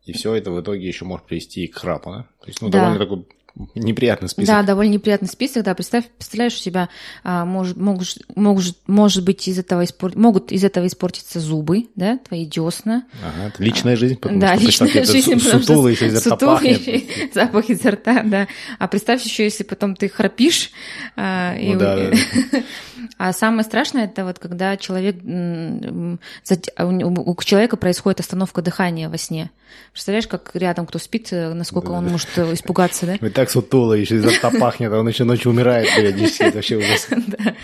[0.04, 2.10] и все это в итоге еще может привести к храпу.
[2.10, 2.22] Да?
[2.40, 2.78] То есть, ну, да.
[2.80, 3.26] довольно такой
[3.74, 4.54] неприятный список.
[4.54, 5.74] Да, довольно неприятный список, да.
[5.74, 6.88] Представь, представляешь, у тебя
[7.24, 10.16] а, может, может, может, может быть из этого испор...
[10.16, 13.04] могут из этого испортиться зубы, да, твои десна.
[13.24, 17.04] Ага, личная жизнь, потому да, что личная жизнь, су- сутулый еще изо рта пахнет.
[17.34, 18.48] запах изо рта, да.
[18.78, 20.70] А представь еще, если потом ты храпишь.
[21.16, 21.76] А, ну, и...
[21.76, 22.12] да, да.
[23.18, 29.50] А самое страшное это вот когда человек у человека происходит остановка дыхания во сне.
[29.92, 32.10] Представляешь, как рядом кто спит, э, насколько да, он да.
[32.12, 33.16] может э, испугаться, да?
[33.20, 36.76] Вы так сутуло, еще изо рта пахнет, а он еще ночью умирает периодически, это вообще
[36.76, 37.08] ужас.
[37.26, 37.54] Да.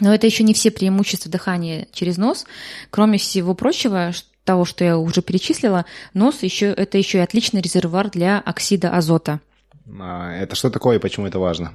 [0.00, 2.46] Но это еще не все преимущества дыхания через нос.
[2.90, 4.12] Кроме всего прочего,
[4.44, 9.40] того, что я уже перечислила, нос еще, это еще и отличный резервуар для оксида азота.
[10.00, 11.72] А это что такое и почему это важно?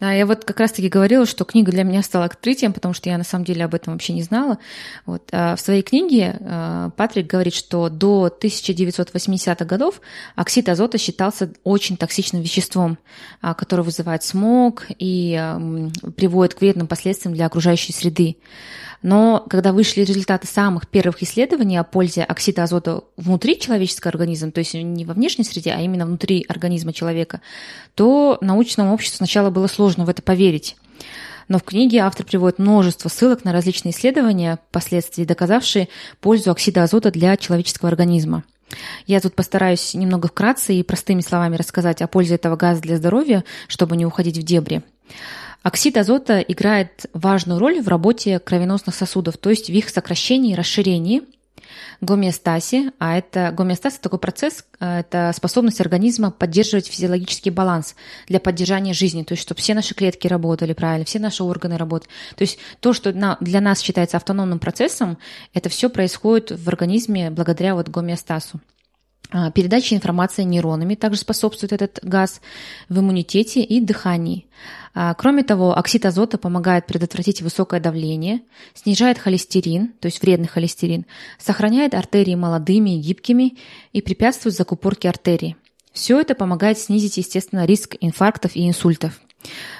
[0.00, 3.18] Да, я вот как раз-таки говорила, что книга для меня стала открытием, потому что я
[3.18, 4.58] на самом деле об этом вообще не знала.
[5.06, 5.28] Вот.
[5.32, 10.00] А в своей книге а, Патрик говорит, что до 1980-х годов
[10.36, 12.98] оксид азота считался очень токсичным веществом,
[13.40, 15.40] а, которое вызывает смог и
[16.16, 18.36] приводит к вредным последствиям для окружающей среды.
[19.02, 24.60] Но когда вышли результаты самых первых исследований о пользе оксида азота внутри человеческого организма, то
[24.60, 27.40] есть не во внешней среде, а именно внутри организма человека,
[27.94, 30.76] то научному обществу сначала было сложно в это поверить.
[31.48, 35.88] Но в книге автор приводит множество ссылок на различные исследования, впоследствии доказавшие
[36.20, 38.44] пользу оксида азота для человеческого организма.
[39.06, 43.44] Я тут постараюсь немного вкратце и простыми словами рассказать о пользе этого газа для здоровья,
[43.68, 44.82] чтобы не уходить в дебри.
[45.62, 50.56] Оксид азота играет важную роль в работе кровеносных сосудов, то есть в их сокращении и
[50.56, 51.22] расширении,
[52.00, 57.94] гомеостазе, а это гомеостаз– это такой процесс, э, это способность организма поддерживать физиологический баланс
[58.26, 62.10] для поддержания жизни, то есть чтобы все наши клетки работали правильно, все наши органы работали.
[62.36, 65.16] То есть то, что для нас считается автономным процессом,
[65.54, 68.60] это все происходит в организме благодаря вот гомеостазу.
[69.32, 72.40] А, передача информации нейронами также способствует этот газ
[72.88, 74.46] в иммунитете и дыхании.
[74.94, 78.42] А, кроме того, оксид азота помогает предотвратить высокое давление,
[78.74, 81.06] снижает холестерин, то есть вредный холестерин,
[81.38, 83.56] сохраняет артерии молодыми и гибкими
[83.92, 85.56] и препятствует закупорке артерий.
[85.94, 89.20] Все это помогает снизить, естественно, риск инфарктов и инсультов.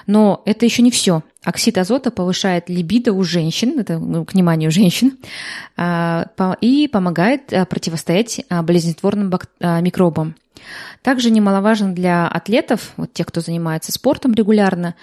[0.07, 1.23] Но это еще не все.
[1.43, 5.17] Оксид азота повышает либидо у женщин, это ну, к вниманию женщин,
[5.75, 6.27] а,
[6.61, 9.31] и помогает а, противостоять а, болезнетворным
[9.81, 10.35] микробам.
[11.01, 14.95] Также немаловажен для атлетов, вот тех, кто занимается спортом регулярно,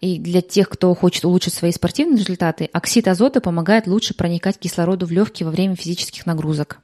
[0.00, 5.06] и для тех, кто хочет улучшить свои спортивные результаты, оксид азота помогает лучше проникать кислороду
[5.06, 6.80] в легкие во время физических нагрузок.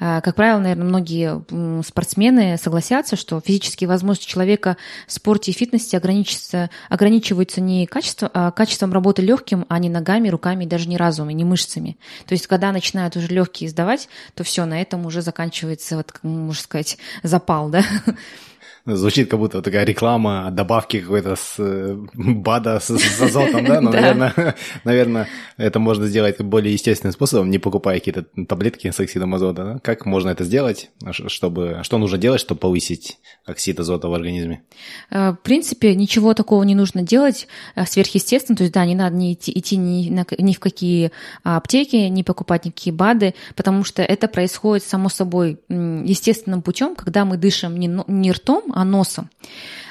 [0.00, 4.76] А, как правило, наверное, многие спортсмены согласятся, что физические возможности человека
[5.06, 10.64] в спорте и фитнесе ограничиваются, не качеством, а качеством работы легким, а не ногами, руками,
[10.64, 11.96] даже не разумом, не мышцами.
[12.26, 16.62] То есть, когда начинают уже легкие сдавать, то все, на этом уже заканчивается, вот, можно
[16.62, 17.82] сказать, запал, да?
[18.86, 23.80] Звучит как будто такая реклама добавки какой-то с э, БАДа с, с азотом, да?
[23.80, 29.34] Но, наверное, наверное, это можно сделать более естественным способом, не покупая какие-то таблетки с оксидом
[29.34, 29.64] азота.
[29.64, 29.78] Да?
[29.78, 30.90] Как можно это сделать?
[31.12, 33.16] Чтобы, что нужно делать, чтобы повысить
[33.46, 34.64] оксид азота в организме?
[35.10, 38.54] Э, в принципе, ничего такого не нужно делать э, сверхъестественно.
[38.54, 41.10] То есть, да, не надо не идти, идти ни, на, ни в какие
[41.42, 47.38] аптеки, не покупать никакие БАДы, потому что это происходит само собой естественным путем, когда мы
[47.38, 49.30] дышим не, не ртом, а носом.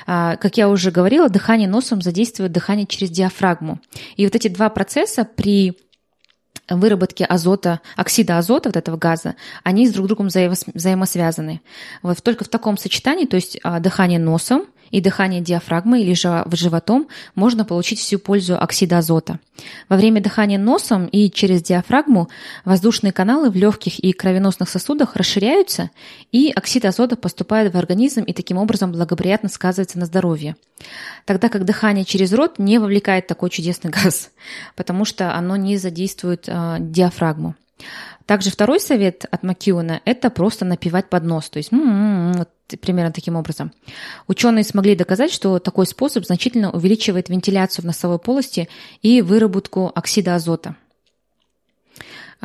[0.05, 3.79] А, как я уже говорила, дыхание носом задействует дыхание через диафрагму.
[4.17, 5.77] И вот эти два процесса при
[6.69, 11.61] выработке азота, оксида азота, вот этого газа, они с друг другом взаимосвязаны.
[12.01, 16.45] Вот только в таком сочетании, то есть а, дыхание носом и дыхание диафрагмой или же
[16.51, 19.39] животом можно получить всю пользу оксида азота.
[19.89, 22.30] Во время дыхания носом и через диафрагму
[22.63, 25.89] воздушные каналы в легких и кровеносных сосудах расширяются,
[26.32, 30.55] и оксид азота поступает в организм и таким образом благоприятно сказывается на здоровье.
[31.26, 34.30] Тогда как дыхание через рот не вовлекает такой чудесный газ,
[34.76, 37.55] потому что оно не задействует э, диафрагму.
[38.28, 42.49] Также второй совет от Макиона– это просто напивать под нос, то есть м-м-м, вот
[42.82, 43.72] примерно таким образом.
[44.28, 48.68] Ученые смогли доказать, что такой способ значительно увеличивает вентиляцию в носовой полости
[49.01, 50.76] и выработку оксида азота.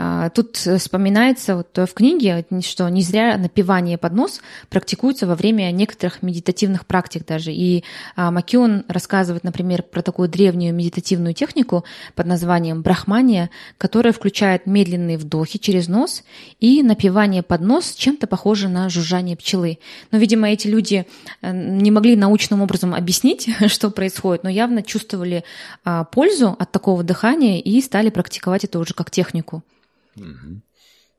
[0.00, 4.40] А, тут вспоминается вот в книге, что не зря напивание под нос
[4.70, 7.52] практикуется во время некоторых медитативных практик даже.
[7.52, 7.82] И
[8.14, 11.84] а, Макион рассказывает, например, про такую древнюю медитативную технику
[12.14, 16.22] под названием брахмания, которая включает медленные вдохи через нос
[16.60, 19.80] и напивание под нос, чем-то похоже на жужжание пчелы.
[20.12, 21.06] Но, видимо, эти люди
[21.42, 25.42] э, не могли научным образом объяснить, что происходит, но явно чувствовали
[25.84, 29.64] а, пользу от такого дыхания и стали практиковать это уже как технику.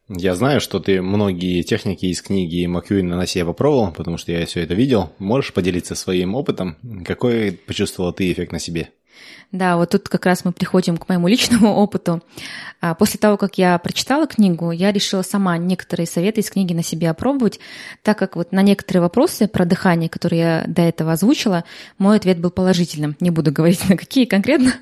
[0.10, 4.43] Я знаю, что ты многие техники из книги Макьюина на себе попробовал, потому что я
[4.47, 5.14] все это видел.
[5.20, 6.78] Можешь поделиться своим опытом?
[7.06, 8.89] Какой почувствовал ты эффект на себе?
[9.52, 12.24] Да, вот тут как раз мы приходим к моему личному опыту.
[12.82, 16.84] А, после того, как я прочитала книгу, я решила сама некоторые советы из книги на
[16.84, 17.60] себе опробовать,
[18.04, 21.64] так как вот на некоторые вопросы про дыхание, которые я до этого озвучила,
[21.97, 23.16] мой ответ был положительным.
[23.20, 24.74] Не буду говорить, на какие конкретно.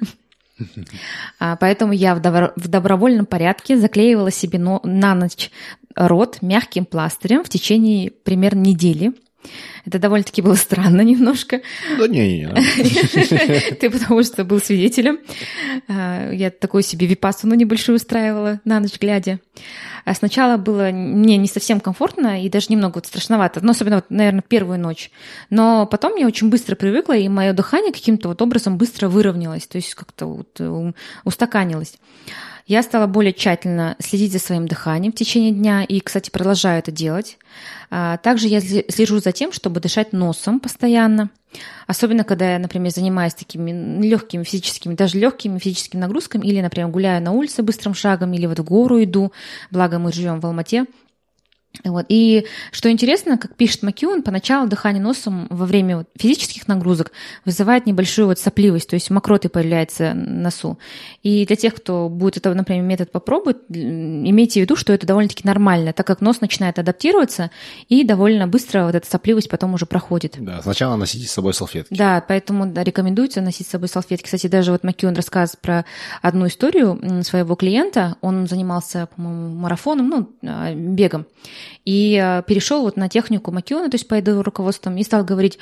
[1.40, 5.52] А, поэтому я в, добровольном порядке заклеивала себе на ночь
[5.96, 9.14] рот мягким пластырем в течение примерно недели.
[9.86, 11.62] Это довольно-таки было странно немножко.
[11.98, 13.76] Да не, не.
[13.80, 15.20] Ты потому что был свидетелем.
[15.88, 19.40] А, я такую себе випассану небольшую устраивала на ночь глядя.
[20.06, 24.06] А сначала было мне не совсем комфортно и даже немного вот страшновато, ну, особенно, вот,
[24.10, 25.12] наверное, первую ночь.
[25.50, 29.78] Но потом я очень быстро привыкла, и мое дыхание каким-то вот образом быстро выровнялось, то
[29.78, 30.62] есть как-то вот
[31.26, 31.98] устаканилось.
[32.68, 36.92] Я стала более тщательно следить за своим дыханием в течение дня и, кстати, продолжаю это
[36.92, 37.38] делать.
[37.90, 41.30] А, также я слежу за тем, чтобы дышать носом постоянно.
[41.88, 47.24] Особенно, когда я, например, занимаюсь такими легкими физическими, даже легкими физическими нагрузками, или, например, гуляю
[47.24, 49.32] на улице быстрым шагом, или вот в гору иду,
[49.72, 50.88] благо мы живем в Алмате,
[51.84, 52.06] вот.
[52.10, 57.12] И что интересно, как пишет Макион, поначалу дыхание носом во время вот физических нагрузок
[57.46, 60.80] вызывает небольшую вот сопливость, то есть мокроты появляется на носу.
[61.24, 65.46] И для тех, кто будет это, например, метод попробовать, имейте в виду, что это довольно-таки
[65.46, 67.52] нормально, так как нос начинает адаптироваться,
[67.90, 70.36] и довольно быстро вот эта сопливость потом уже проходит.
[70.40, 71.94] Да, сначала носите с собой салфетки.
[71.94, 74.26] Да, поэтому да, рекомендуется носить с собой салфетки.
[74.26, 75.86] Кстати, даже вот Макион рассказывает про
[76.22, 78.16] одну историю своего клиента.
[78.22, 81.26] Он занимался, по-моему, марафоном, ну, а, бегом
[81.86, 85.58] и э, перешел вот на технику Макиона, то есть по его руководством, и стал говорить,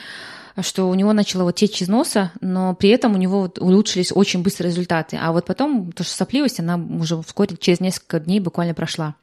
[0.61, 4.11] что у него начало вот течь из носа, но при этом у него вот улучшились
[4.13, 5.17] очень быстрые результаты.
[5.21, 9.15] А вот потом, то, что сопливость, она уже вскоре через несколько дней буквально прошла.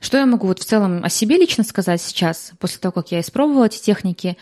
[0.00, 3.20] Что я могу вот в целом о себе лично сказать сейчас, после того, как я
[3.20, 4.36] испробовала эти техники?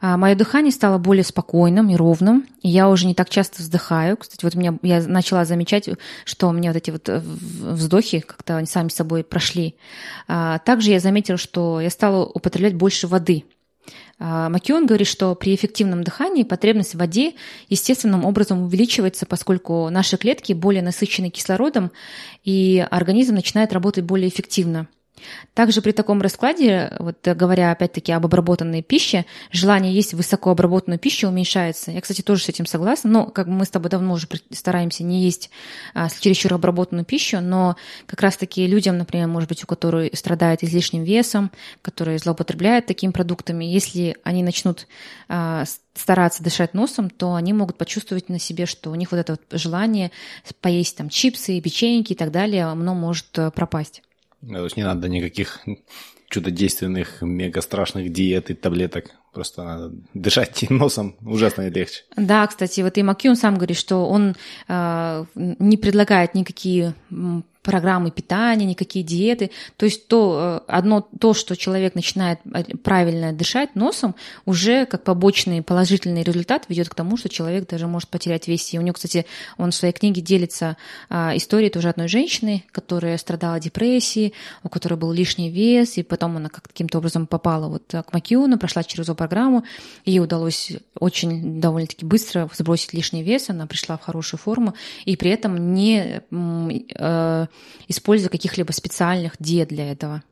[0.00, 4.16] А, Мое дыхание стало более спокойным и ровным, и я уже не так часто вздыхаю.
[4.16, 5.88] Кстати, вот меня, я начала замечать,
[6.24, 9.76] что у меня вот эти вот э, вздохи как-то они сами собой прошли.
[10.26, 13.44] А, также я заметила, что я стала употреблять больше воды.
[14.18, 17.34] А, Макион говорит, что при эффективном дыхании потребность в воде
[17.68, 21.90] естественным образом увеличивается, поскольку наши клетки более насыщены кислородом,
[22.44, 24.88] и организм начинает работать более эффективно.
[25.54, 31.90] Также при таком раскладе, вот говоря опять-таки об обработанной пище, желание есть высокообработанную пищу уменьшается.
[31.90, 35.22] Я, кстати, тоже с этим согласна, но как мы с тобой давно уже стараемся не
[35.22, 35.50] есть
[35.94, 41.04] а, чересчур обработанную пищу, но как раз-таки людям, например, может быть, у которых страдают излишним
[41.04, 41.50] весом,
[41.82, 44.86] которые злоупотребляют такими продуктами, если они начнут
[45.28, 45.64] а,
[45.94, 49.60] стараться дышать носом, то они могут почувствовать на себе, что у них вот это вот
[49.60, 50.10] желание
[50.60, 54.02] поесть там чипсы, печеньки и так далее, оно может э, пропасть.
[54.46, 55.60] То есть не надо никаких
[56.28, 59.10] чудодейственных, мега страшных диет и таблеток.
[59.32, 62.02] Просто надо дышать носом ужасно легче.
[62.16, 64.36] Да, кстати, вот и Макьюн сам говорит, что он
[64.68, 66.94] э, не предлагает никакие
[67.70, 69.52] программы питания, никакие диеты.
[69.76, 75.04] То есть то, э, одно то, что человек начинает э, правильно дышать носом, уже как
[75.04, 78.74] побочный положительный результат ведет к тому, что человек даже может потерять вес.
[78.74, 79.24] И у него, кстати,
[79.56, 80.76] он в своей книге делится
[81.08, 86.38] а, историей тоже одной женщины, которая страдала депрессией, у которой был лишний вес, и потом
[86.38, 89.62] она каким-то образом попала вот к Макиону, прошла через его программу,
[90.04, 95.30] ей удалось очень довольно-таки быстро сбросить лишний вес, она пришла в хорошую форму, и при
[95.30, 97.46] этом не э,
[97.88, 100.22] используя каких-либо специальных диет для этого.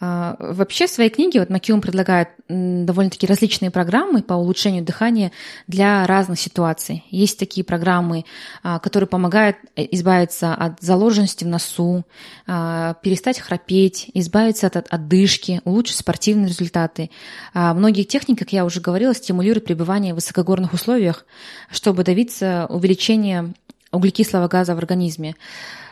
[0.00, 5.32] А, вообще в своей книге вот Макиум предлагает довольно-таки различные программы по улучшению дыхания
[5.66, 7.04] для разных ситуаций.
[7.10, 8.24] Есть такие программы,
[8.62, 12.04] а, которые помогают э, избавиться от заложенности в носу,
[12.46, 17.10] а, перестать храпеть, избавиться от отдышки, улучшить спортивные результаты.
[17.54, 21.26] Многие техники, как я уже говорила, стимулируют пребывание в высокогорных условиях,
[21.70, 23.52] чтобы добиться увеличения
[23.92, 25.34] углекислого газа в организме.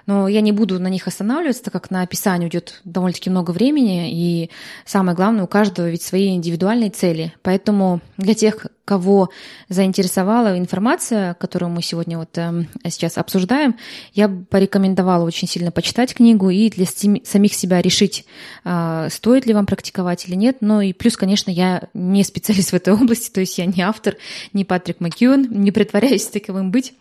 [0.07, 4.13] Но я не буду на них останавливаться, так как на описание уйдет довольно-таки много времени,
[4.13, 4.51] и
[4.85, 7.35] самое главное, у каждого ведь свои индивидуальные цели.
[7.43, 9.31] Поэтому для тех, кого
[9.69, 13.75] заинтересовала информация, которую мы сегодня вот э, сейчас обсуждаем,
[14.13, 18.27] я порекомендовала очень сильно почитать книгу и для самих себя решить,
[18.65, 20.59] э, стоит ли вам практиковать или нет.
[20.61, 24.17] Ну и плюс, конечно, я не специалист в этой области, то есть я не автор,
[24.53, 26.95] не Патрик Макьюн, не притворяюсь таковым быть.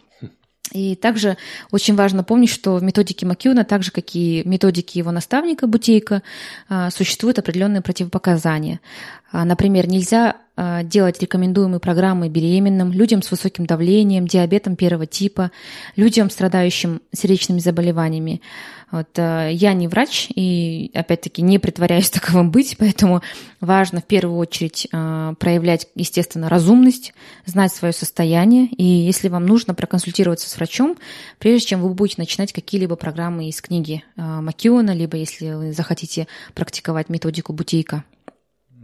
[0.72, 1.38] И также
[1.72, 6.24] очень важно помнить, что в методике Макьюна, так же как и методике его наставника Бутейка,
[6.68, 8.80] а, существуют определенные противопоказания.
[9.36, 15.52] А, например, нельзя а, делать рекомендуемые программы беременным, людям с высоким давлением, диабетом первого типа,
[15.98, 18.42] людям, страдающим сердечными заболеваниями.
[18.92, 23.22] Вот, э, я не врач и, опять-таки, не притворяюсь таковым быть, поэтому
[23.60, 27.14] важно в первую очередь проявлять, естественно, разумность,
[27.46, 30.96] знать свое состояние, и если вам нужно проконсультироваться с врачом,
[31.40, 37.10] прежде чем вы будете начинать какие-либо программы из книги Макиона, либо если вы захотите практиковать
[37.10, 38.06] методику Бутейка.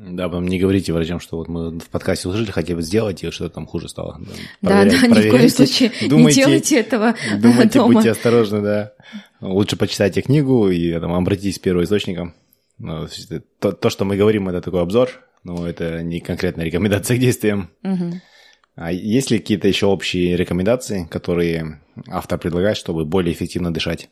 [0.03, 3.53] Да, потом не говорите врачам, что вот мы в подкасте услышали, хотели сделать, и что-то
[3.53, 4.19] там хуже стало.
[4.61, 7.93] Да, да, ни в коем случае думайте, не делайте этого Думайте, дома.
[7.93, 8.93] будьте осторожны, да.
[9.41, 12.33] Лучше почитайте книгу и там, обратитесь к первоисточникам.
[12.79, 13.07] Ну,
[13.59, 15.09] то, то, что мы говорим, это такой обзор,
[15.43, 17.69] но это не конкретная рекомендация к действиям.
[17.83, 18.21] Угу.
[18.77, 24.09] А есть ли какие-то еще общие рекомендации, которые автор предлагает, чтобы более эффективно дышать?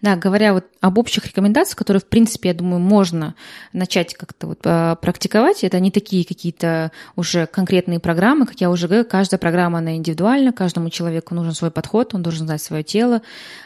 [0.00, 3.34] Да, говоря вот об общих рекомендациях, которые, в принципе, я думаю, можно
[3.72, 8.86] начать как-то вот а, практиковать, это не такие какие-то уже конкретные программы, как я уже
[8.86, 13.22] говорила, каждая программа, она индивидуальна, каждому человеку нужен свой подход, он должен знать свое тело,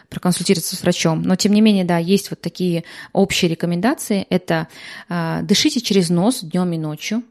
[0.08, 1.22] проконсультироваться с врачом.
[1.22, 4.26] Но, тем не менее, да, есть вот такие общие рекомендации.
[4.30, 4.68] Это
[5.08, 7.22] э, дышите через нос днем и ночью,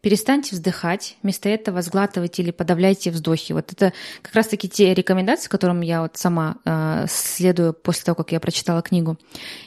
[0.00, 3.52] перестаньте вздыхать, вместо этого сглатывайте или подавляйте вздохи.
[3.52, 3.92] Вот это
[4.22, 8.82] как раз-таки те рекомендации, которым я вот сама э, следую после того, как я прочитала
[8.82, 9.18] книгу.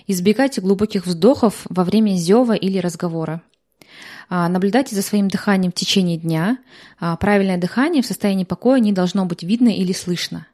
[0.08, 3.42] Избегайте глубоких вздохов во время зева или разговора.
[4.30, 6.58] А, наблюдайте за своим дыханием в течение дня.
[7.00, 10.48] А, правильное дыхание в состоянии покоя не должно быть видно или слышно.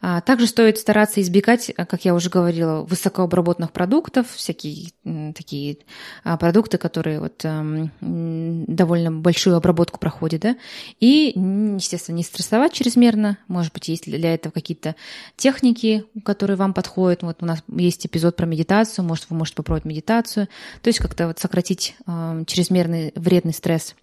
[0.00, 4.90] А, также стоит стараться избегать, а, как я уже говорила, высокообработанных продуктов, всякие
[5.34, 5.78] такие
[6.24, 10.56] а, продукты, которые вот эм, довольно большую обработку проходят, да,
[11.00, 14.96] и, естественно, не стрессовать чрезмерно, может быть, есть для этого какие-то
[15.36, 19.86] техники, которые вам подходят, вот у нас есть эпизод про медитацию, может, вы можете попробовать
[19.86, 20.48] медитацию,
[20.82, 23.94] то есть как-то вот сократить эм, чрезмерный вредный стресс.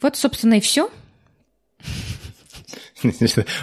[0.00, 0.90] Вот, собственно, и все.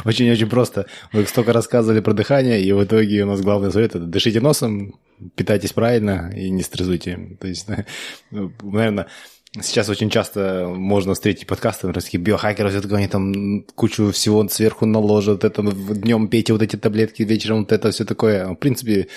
[0.06, 0.88] Очень-очень просто.
[1.12, 5.00] Вы столько рассказывали про дыхание, и в итоге у нас главный совет– это дышите носом,
[5.36, 7.38] питайтесь правильно и не стрессуйте.
[7.40, 7.68] То есть,
[8.32, 9.08] ну, наверное,
[9.62, 14.48] Сейчас очень часто можно встретить подкасты, например, такие биохакеры, все такое, они там кучу всего
[14.48, 18.48] сверху наложат, это днем пейте вот эти таблетки, вечером вот это все такое.
[18.48, 19.10] В принципе,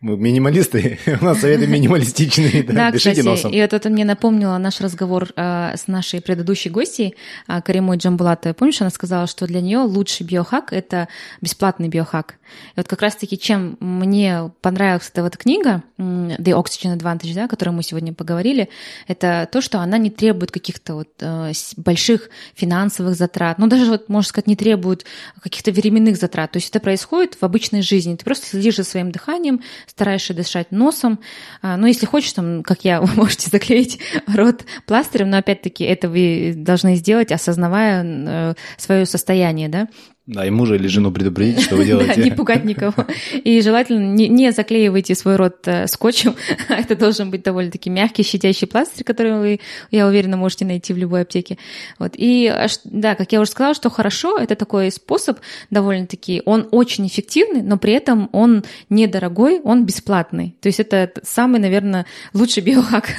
[0.00, 3.52] мы минималисты, у нас советы минималистичные, да, да Дышите кстати, носом.
[3.52, 7.16] и вот это мне напомнило наш разговор э, с нашей предыдущей гостьей,
[7.48, 8.54] э, Каримой Джамбулатой.
[8.54, 11.08] Помнишь, она сказала, что для нее лучший биохак— это
[11.40, 12.36] бесплатный биохак.
[12.76, 17.48] И вот как раз-таки, чем мне понравилась эта вот книга The Oxygen Advantage, да, о
[17.48, 18.68] которой мы сегодня поговорили,
[19.08, 24.08] это то, что она не требует каких-то вот э, больших финансовых затрат, ну даже вот,
[24.08, 25.04] можно сказать, не требует
[25.42, 26.52] каких-то временных затрат.
[26.52, 28.14] То есть это происходит в обычной жизни.
[28.14, 31.20] Ты просто следишь за своим дыханием, стараешься дышать носом.
[31.62, 36.08] А, ну, если хочешь, там, как я, вы можете заклеить рот пластырем, но опять-таки это
[36.08, 39.88] вы должны сделать, осознавая э, свое состояние, да.
[40.28, 42.16] Да, и мужа или жену предупредить, что вы делаете.
[42.16, 43.06] Да, не пугать никого.
[43.32, 46.36] И желательно не, не заклеивайте свой рот э, скотчем.
[46.68, 49.60] Это должен быть довольно-таки мягкий, щадящий пластырь, который вы,
[49.90, 51.56] я уверена, можете найти в любой аптеке.
[51.98, 52.12] Вот.
[52.14, 52.54] И
[52.84, 55.38] да, как я уже сказала, что хорошо, это такой способ
[55.70, 60.54] довольно-таки, он очень эффективный, но при этом он недорогой, он бесплатный.
[60.60, 62.04] То есть это самый, наверное,
[62.34, 63.14] лучший биохак.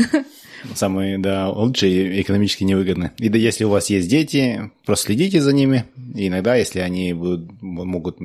[0.76, 3.12] Самые, да, лучшие экономически невыгодны.
[3.18, 5.86] И да, если у вас есть дети, просто следите за ними.
[6.16, 8.18] И иногда, если они будут, могут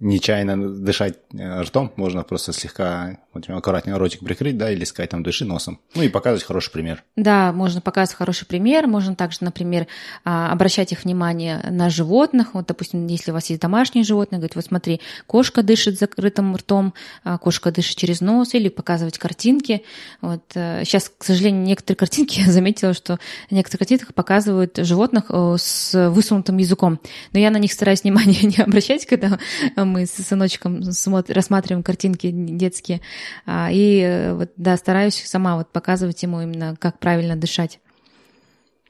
[0.00, 5.22] нечаянно дышать э, ртом, можно просто слегка Вот аккуратнее ротик прикрыть, да, или сказать там
[5.22, 5.80] дыши носом.
[5.94, 7.02] Ну и показывать хороший пример.
[7.16, 8.86] Да, можно показывать хороший пример.
[8.86, 9.86] Можно также, например,
[10.24, 12.54] а, обращать их внимание на животных.
[12.54, 16.94] Вот, допустим, если у вас есть домашние животные, говорить, вот смотри, кошка дышит закрытым ртом,
[17.24, 19.82] а, кошка дышит через нос, или показывать картинки.
[20.20, 20.42] Вот.
[20.52, 23.18] Сейчас, э, к сожалению, некоторые картинки, я заметила, что
[23.50, 27.00] некоторые картинки показывают животных э, с высунутым языком.
[27.32, 29.38] Но я на них стараюсь внимание не обращать, когда
[29.76, 30.82] мы с сыночком
[31.28, 33.00] рассматриваем картинки детские.
[33.46, 37.80] А, и э, вот, да, стараюсь сама вот показывать ему именно, как правильно дышать.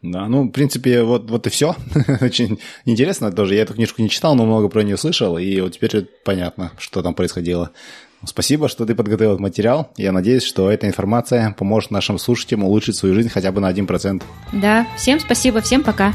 [0.03, 1.75] Да, ну, в принципе, вот, вот и все.
[2.21, 3.55] Очень интересно тоже.
[3.55, 7.03] Я эту книжку не читал, но много про нее слышал, и вот теперь понятно, что
[7.03, 7.71] там происходило.
[8.27, 9.91] Спасибо, что ты подготовил этот материал.
[9.97, 14.23] Я надеюсь, что эта информация поможет нашим слушателям улучшить свою жизнь хотя бы на 1%.
[14.53, 16.15] Да, всем спасибо, всем пока.